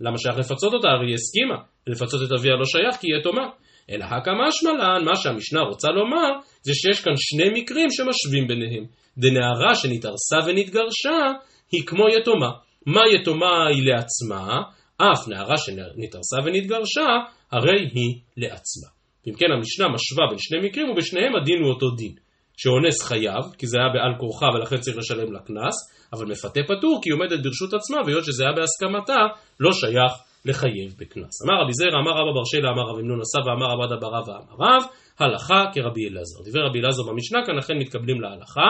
למה 0.00 0.18
שייך 0.18 0.38
לפצות 0.38 0.74
אותה? 0.74 0.88
הרי 0.88 1.06
היא 1.06 1.14
הסכימה. 1.14 1.56
לפצות 1.86 2.20
את 2.26 2.38
אביה 2.38 2.56
לא 2.56 2.64
שייך 2.64 2.96
כי 3.00 3.06
היא 3.06 3.20
יתומה. 3.20 3.48
אלא 3.90 4.04
הקא 4.04 4.30
משמע 4.30 4.72
מה 5.04 5.16
שהמשנה 5.16 5.60
רוצה 5.60 5.88
לומר, 5.88 6.30
זה 6.64 6.72
שיש 6.74 7.00
כאן 7.00 7.12
שני 7.16 7.60
מקרים 7.60 7.88
שמשווים 7.90 8.48
ביניהם. 8.48 8.84
דנערה 9.18 9.74
שנתארסה 9.74 10.36
ונתגרשה, 10.46 11.20
היא 11.72 11.86
כמו 11.86 12.04
יתומה. 12.08 12.50
מה 12.86 13.02
יתומה 13.14 13.66
היא 13.66 13.82
לעצמה, 13.90 14.62
אף 14.96 15.28
נערה 15.28 15.56
שנתארסה 15.56 16.36
ונתגרשה, 16.44 17.08
הרי 17.52 17.80
היא 17.94 18.20
לעצמה. 18.36 18.88
ואם 19.26 19.34
כן 19.34 19.46
המשנה 19.56 19.86
משווה 19.88 20.24
בין 20.30 20.38
שני 20.38 20.58
מקרים, 20.68 20.90
ובשניהם 20.90 21.36
הדין 21.36 21.62
הוא 21.62 21.70
אותו 21.72 21.90
דין. 21.90 22.14
שאונס 22.56 23.02
חייב, 23.02 23.44
כי 23.58 23.66
זה 23.66 23.78
היה 23.78 23.88
בעל 23.94 24.14
כורחה 24.20 24.46
ולכן 24.54 24.76
צריך 24.76 24.96
לשלם 24.96 25.32
לה 25.32 25.40
קנס, 25.40 25.76
אבל 26.12 26.26
מפתה 26.26 26.60
פטור 26.68 27.00
כי 27.02 27.10
היא 27.10 27.14
עומדת 27.14 27.44
ברשות 27.44 27.74
עצמה, 27.74 27.98
והיות 28.06 28.24
שזה 28.24 28.44
היה 28.44 28.52
בהסכמתה, 28.52 29.20
לא 29.60 29.72
שייך 29.72 30.12
לחייב 30.44 30.94
בקנס. 30.98 31.42
אמר 31.44 31.62
רבי 31.62 31.72
זרע, 31.72 32.00
אמר 32.00 32.10
רבא 32.10 32.32
בר 32.34 32.44
שלה, 32.44 32.70
אמר 32.70 32.82
רבי 32.82 33.02
אמנון 33.02 33.20
עשה 33.20 33.38
ואמר 33.46 33.66
רבא 33.66 33.96
דברה 33.96 34.20
ואמר 34.26 34.54
רב, 34.60 34.82
הלכה 35.18 35.64
כרבי 35.74 36.08
אלעזר. 36.08 36.50
דברי 36.50 36.62
רבי 36.68 36.80
אלעזר 36.80 37.02
במשנה 37.02 37.38
כאן 37.46 37.58
אכן 37.58 37.74
מתקבלים 37.78 38.20
להלכה, 38.20 38.68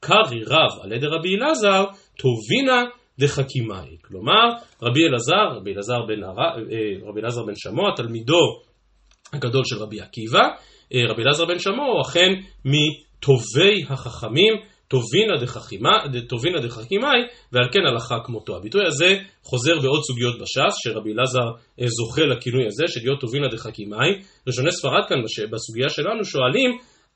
קרי 0.00 0.42
רב 0.46 0.80
על 0.82 0.92
ידי 0.92 1.06
רבי 1.06 1.36
אלעזר, 1.36 1.84
טובינה 2.18 2.82
דחכימאי. 3.18 3.96
כלומר, 4.02 4.48
רבי 4.82 5.06
אלעזר, 5.06 5.56
רבי 5.56 5.72
אלעזר 5.72 6.02
בן, 6.08 6.22
הר... 6.24 6.38
אה, 6.38 7.08
רבי 7.08 7.20
בן 7.46 7.54
שמוע, 7.54 7.90
תלמידו 7.96 8.60
הגדול 9.32 9.62
של 9.64 9.76
רבי 9.76 10.00
עקיבא, 10.00 10.42
אה, 10.94 11.00
רבי 11.08 11.22
אלעזר 11.22 11.44
בן 11.44 11.58
שמוע 11.58 11.86
הוא 11.86 12.00
אכן 12.00 12.32
מטובי 12.64 13.84
החכמים, 13.88 14.54
טובינה 16.28 16.60
דחכימאי, 16.60 17.20
ועל 17.52 17.68
כן 17.72 17.80
הלכה 17.88 18.16
כמותו. 18.24 18.56
הביטוי 18.56 18.86
הזה 18.86 19.18
חוזר 19.42 19.78
בעוד 19.82 20.00
סוגיות 20.02 20.34
בש"ס, 20.40 20.74
שרבי 20.84 21.12
אלעזר 21.12 21.46
אה, 21.80 21.86
זוכה 21.88 22.22
לכינוי 22.22 22.66
הזה, 22.66 22.84
של 22.88 23.00
להיות 23.04 23.20
טובינה 23.20 23.48
דחכימאי. 23.48 24.10
ראשוני 24.46 24.72
ספרד 24.72 25.04
כאן 25.08 25.16
בסוגיה 25.50 25.88
שלנו 25.88 26.24
שואלים, 26.24 26.70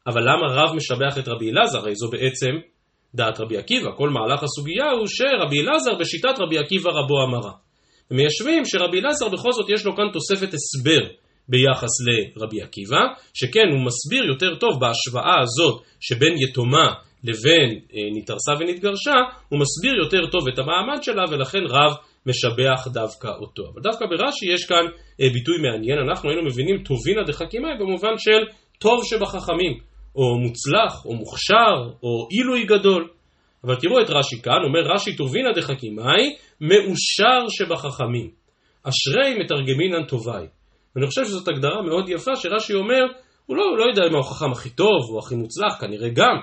אבל 0.07 0.21
למה 0.21 0.47
רב 0.59 0.77
משבח 0.77 1.19
את 1.19 1.29
רבי 1.29 1.51
אלעזר? 1.51 1.79
הרי 1.79 1.95
זו 1.95 2.11
בעצם 2.11 2.53
דעת 3.15 3.41
רבי 3.41 3.57
עקיבא. 3.57 3.91
כל 3.97 4.11
מהלך 4.11 4.43
הסוגיה 4.43 4.91
הוא 4.91 5.07
שרבי 5.07 5.61
אלעזר 5.61 5.95
בשיטת 6.01 6.39
רבי 6.39 6.59
עקיבא 6.59 6.91
רבו 6.91 7.25
אמרה. 7.25 7.53
ומיישבים 8.11 8.65
שרבי 8.65 9.01
אלעזר 9.01 9.29
בכל 9.29 9.53
זאת 9.53 9.71
יש 9.71 9.87
לו 9.87 9.97
כאן 9.97 10.05
תוספת 10.13 10.55
הסבר 10.55 11.03
ביחס 11.49 11.95
לרבי 12.07 12.63
עקיבא, 12.63 13.01
שכן 13.35 13.69
הוא 13.73 13.81
מסביר 13.87 14.25
יותר 14.25 14.55
טוב 14.55 14.81
בהשוואה 14.81 15.41
הזאת 15.43 15.83
שבין 16.01 16.35
יתומה 16.39 16.95
לבין 17.25 17.71
אה, 17.95 18.01
נתארסה 18.15 18.53
ונתגרשה, 18.61 19.15
הוא 19.49 19.61
מסביר 19.61 19.95
יותר 20.03 20.27
טוב 20.31 20.49
את 20.49 20.59
המעמד 20.59 21.03
שלה 21.03 21.25
ולכן 21.31 21.63
רב 21.69 21.97
משבח 22.27 22.89
דווקא 22.93 23.29
אותו. 23.41 23.63
אבל 23.73 23.83
דווקא 23.83 24.07
ברש"י 24.07 24.47
יש 24.55 24.65
כאן 24.65 24.85
אה, 25.21 25.27
ביטוי 25.33 25.57
מעניין, 25.63 25.99
אנחנו 25.99 26.31
היינו 26.31 26.45
מבינים 26.45 26.83
טובינא 26.83 27.23
דחכימאי 27.27 27.71
במובן 27.81 28.19
של 28.19 28.41
טוב 28.79 29.05
שבחכמים, 29.05 29.79
או 30.17 30.39
מוצלח, 30.39 31.05
או 31.05 31.15
מוכשר, 31.15 31.93
או 32.03 32.29
עילוי 32.31 32.65
גדול. 32.65 33.09
אבל 33.65 33.77
תראו 33.77 34.01
את 34.01 34.11
רש"י 34.11 34.43
כאן, 34.43 34.65
אומר 34.65 34.93
רש"י 34.95 35.17
טובינא 35.17 35.53
דחכימאי, 35.53 36.37
מאושר 36.61 37.49
שבחכמים. 37.49 38.31
אשרי 38.83 39.39
מתרגמינן 39.39 40.05
טובי. 40.09 40.47
ואני 40.97 41.07
חושב 41.07 41.25
שזאת 41.25 41.49
הגדרה 41.49 41.83
מאוד 41.83 42.09
יפה 42.09 42.37
שרש"י 42.37 42.75
אומר, 42.75 43.03
הוא 43.47 43.57
לא, 43.57 43.65
הוא 43.65 43.79
לא 43.79 43.85
יודע 43.85 44.03
אם 44.07 44.15
הוא 44.15 44.21
החכם 44.21 44.53
הכי 44.53 44.71
טוב, 44.71 45.11
הוא 45.11 45.19
הכי 45.19 45.35
מוצלח, 45.35 45.81
כנראה 45.81 46.09
גם, 46.09 46.37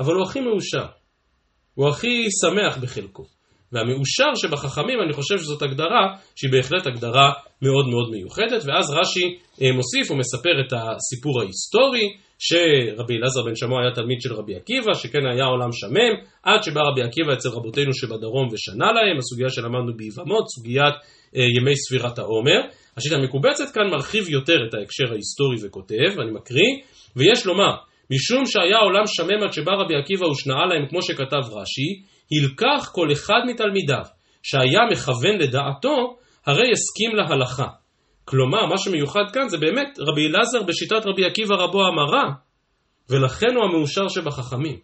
אבל 0.00 0.14
הוא 0.14 0.24
הכי 0.24 0.40
מאושר. 0.40 0.86
הוא 1.74 1.88
הכי 1.88 2.26
שמח 2.40 2.78
בחלקו. 2.78 3.24
והמאושר 3.72 4.34
שבחכמים, 4.34 4.98
אני 5.04 5.12
חושב 5.12 5.38
שזאת 5.38 5.62
הגדרה 5.62 6.16
שהיא 6.36 6.52
בהחלט 6.52 6.86
הגדרה 6.86 7.32
מאוד 7.62 7.86
מאוד 7.88 8.10
מיוחדת, 8.10 8.62
ואז 8.64 8.90
רש"י 8.90 9.38
אה, 9.62 9.72
מוסיף 9.72 10.10
ומספר 10.10 10.60
את 10.66 10.72
הסיפור 10.72 11.40
ההיסטורי 11.40 12.16
שרבי 12.38 13.16
אלעזר 13.16 13.42
בן 13.42 13.56
שמוע 13.56 13.82
היה 13.82 13.94
תלמיד 13.94 14.20
של 14.20 14.34
רבי 14.34 14.56
עקיבא, 14.56 14.94
שכן 14.94 15.26
היה 15.32 15.44
עולם 15.44 15.72
שמם, 15.72 16.12
עד 16.42 16.62
שבא 16.62 16.80
רבי 16.80 17.02
עקיבא 17.02 17.32
אצל 17.32 17.48
רבותינו 17.48 17.94
שבדרום 17.94 18.48
ושנה 18.52 18.92
להם, 18.92 19.18
הסוגיה 19.18 19.48
שלמדנו 19.50 19.96
ביבמות, 19.96 20.44
סוגיית 20.48 20.94
אה, 21.36 21.42
ימי 21.58 21.76
ספירת 21.76 22.18
העומר. 22.18 22.60
השיטה 22.96 23.14
המקובצת 23.14 23.74
כאן 23.74 23.90
מרחיב 23.90 24.28
יותר 24.28 24.56
את 24.68 24.74
ההקשר 24.74 25.12
ההיסטורי 25.12 25.56
וכותב, 25.62 26.10
ואני 26.16 26.30
מקריא, 26.30 26.72
ויש 27.16 27.46
לומר, 27.46 27.74
משום 28.10 28.46
שהיה 28.46 28.78
עולם 28.78 29.06
שמם 29.06 29.42
עד 29.44 29.52
שבא 29.52 29.72
רבי 29.72 29.94
עקיבא 29.96 30.24
ושנאה 30.24 30.66
להם 30.66 30.88
כמו 30.88 31.02
שכתב 31.02 31.44
רש"י, 31.52 32.02
הלקח 32.32 32.90
כל 32.92 33.12
אחד 33.12 33.40
מתלמידיו 33.46 34.04
שהיה 34.42 34.80
מכוון 34.92 35.36
לדעתו, 35.38 36.16
הרי 36.46 36.70
הסכים 36.72 37.16
להלכה. 37.16 37.66
כלומר, 38.24 38.66
מה 38.66 38.78
שמיוחד 38.78 39.24
כאן 39.32 39.48
זה 39.48 39.58
באמת 39.58 39.98
רבי 39.98 40.26
אלעזר 40.26 40.62
בשיטת 40.62 41.06
רבי 41.06 41.24
עקיבא 41.24 41.54
רבו 41.54 41.86
המרה, 41.86 42.30
ולכן 43.10 43.56
הוא 43.56 43.64
המאושר 43.64 44.08
שבחכמים. 44.08 44.78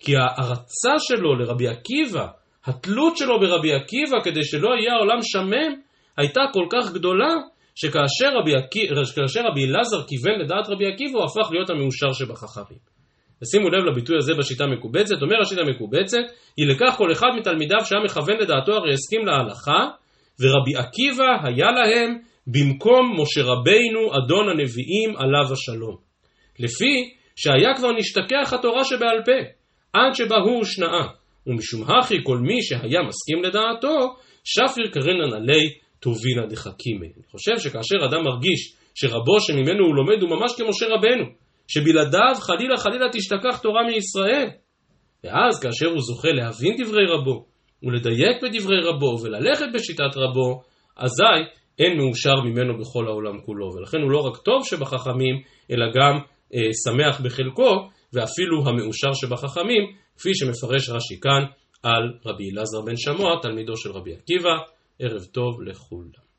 כי 0.00 0.16
ההערצה 0.16 0.94
שלו 0.98 1.34
לרבי 1.38 1.68
עקיבא, 1.68 2.26
התלות 2.64 3.16
שלו 3.16 3.40
ברבי 3.40 3.74
עקיבא 3.74 4.20
כדי 4.24 4.44
שלא 4.44 4.68
יהיה 4.68 4.92
העולם 4.92 5.18
שמם, 5.22 5.80
הייתה 6.16 6.40
כל 6.52 6.66
כך 6.70 6.92
גדולה, 6.92 7.34
שכאשר 7.74 8.38
רבי, 8.38 8.52
כאשר 9.16 9.40
רבי 9.44 9.64
אלעזר 9.64 10.02
כיוון 10.08 10.40
לדעת 10.40 10.68
רבי 10.68 10.86
עקיבא, 10.86 11.18
הוא 11.18 11.24
הפך 11.24 11.50
להיות 11.52 11.70
המאושר 11.70 12.12
שבחכמים. 12.12 12.78
ושימו 13.42 13.68
לב 13.70 13.84
לביטוי 13.84 14.16
הזה 14.16 14.34
בשיטה 14.34 14.64
המקובצת, 14.64 15.22
אומר 15.22 15.36
השיטה 15.42 15.60
המקובצת, 15.60 16.24
היא 16.56 16.66
לקח 16.66 16.94
כל 16.96 17.12
אחד 17.12 17.28
מתלמידיו 17.38 17.84
שהיה 17.84 18.02
מכוון 18.04 18.36
לדעתו 18.36 18.72
הרי 18.72 18.92
הסכים 18.92 19.26
להלכה, 19.26 19.88
ורבי 20.40 20.76
עקיבא 20.76 21.24
היה 21.44 21.70
להם 21.70 22.18
במקום 22.46 23.20
משה 23.20 23.42
רבינו 23.42 24.00
אדון 24.18 24.48
הנביאים 24.48 25.16
עליו 25.16 25.52
השלום. 25.52 25.96
לפי 26.58 27.14
שהיה 27.36 27.74
כבר 27.76 27.92
נשתכח 27.92 28.52
התורה 28.52 28.84
שבעל 28.84 29.22
פה, 29.24 29.38
עד 29.92 30.14
שבה 30.14 30.36
הוא 30.36 30.58
הושנאה, 30.58 31.06
ומשום 31.46 31.82
הכי 31.90 32.14
כל 32.24 32.38
מי 32.38 32.62
שהיה 32.62 33.02
מסכים 33.02 33.42
לדעתו, 33.44 34.16
שפיר 34.44 34.86
קרנן 34.92 35.32
עלי 35.34 35.70
טובינא 36.00 36.46
דחכימי. 36.46 37.06
אני 37.16 37.24
חושב 37.30 37.58
שכאשר 37.58 37.96
אדם 38.10 38.24
מרגיש 38.24 38.74
שרבו 38.94 39.40
שממנו 39.40 39.86
הוא 39.86 39.94
לומד 39.94 40.22
הוא 40.22 40.30
ממש 40.30 40.52
כמשה 40.56 40.86
רבנו, 40.86 41.24
שבלעדיו 41.68 42.34
חלילה 42.40 42.76
חלילה 42.76 43.06
תשתכח 43.12 43.58
תורה 43.62 43.82
מישראל. 43.86 44.48
ואז 45.24 45.60
כאשר 45.62 45.86
הוא 45.86 46.00
זוכה 46.00 46.28
להבין 46.28 46.74
דברי 46.82 47.06
רבו, 47.06 47.46
ולדייק 47.82 48.42
בדברי 48.42 48.80
רבו, 48.84 49.16
וללכת 49.22 49.66
בשיטת 49.74 50.16
רבו, 50.16 50.62
אזי 50.96 51.40
אין 51.78 51.98
מאושר 51.98 52.40
ממנו 52.44 52.78
בכל 52.78 53.06
העולם 53.06 53.40
כולו. 53.40 53.66
ולכן 53.74 53.98
הוא 53.98 54.10
לא 54.10 54.18
רק 54.18 54.36
טוב 54.36 54.64
שבחכמים, 54.64 55.34
אלא 55.70 55.86
גם 55.94 56.18
אה, 56.54 56.60
שמח 56.84 57.20
בחלקו, 57.20 57.88
ואפילו 58.12 58.68
המאושר 58.68 59.12
שבחכמים, 59.14 59.82
כפי 60.16 60.34
שמפרש 60.34 60.90
רש"י 60.90 61.20
כאן 61.20 61.42
על 61.82 62.02
רבי 62.26 62.50
אלעזר 62.50 62.80
בן 62.80 62.96
שמוע, 62.96 63.40
תלמידו 63.42 63.76
של 63.76 63.90
רבי 63.90 64.14
עקיבא. 64.14 64.56
ערב 65.02 65.24
טוב 65.24 65.62
לכולם. 65.62 66.29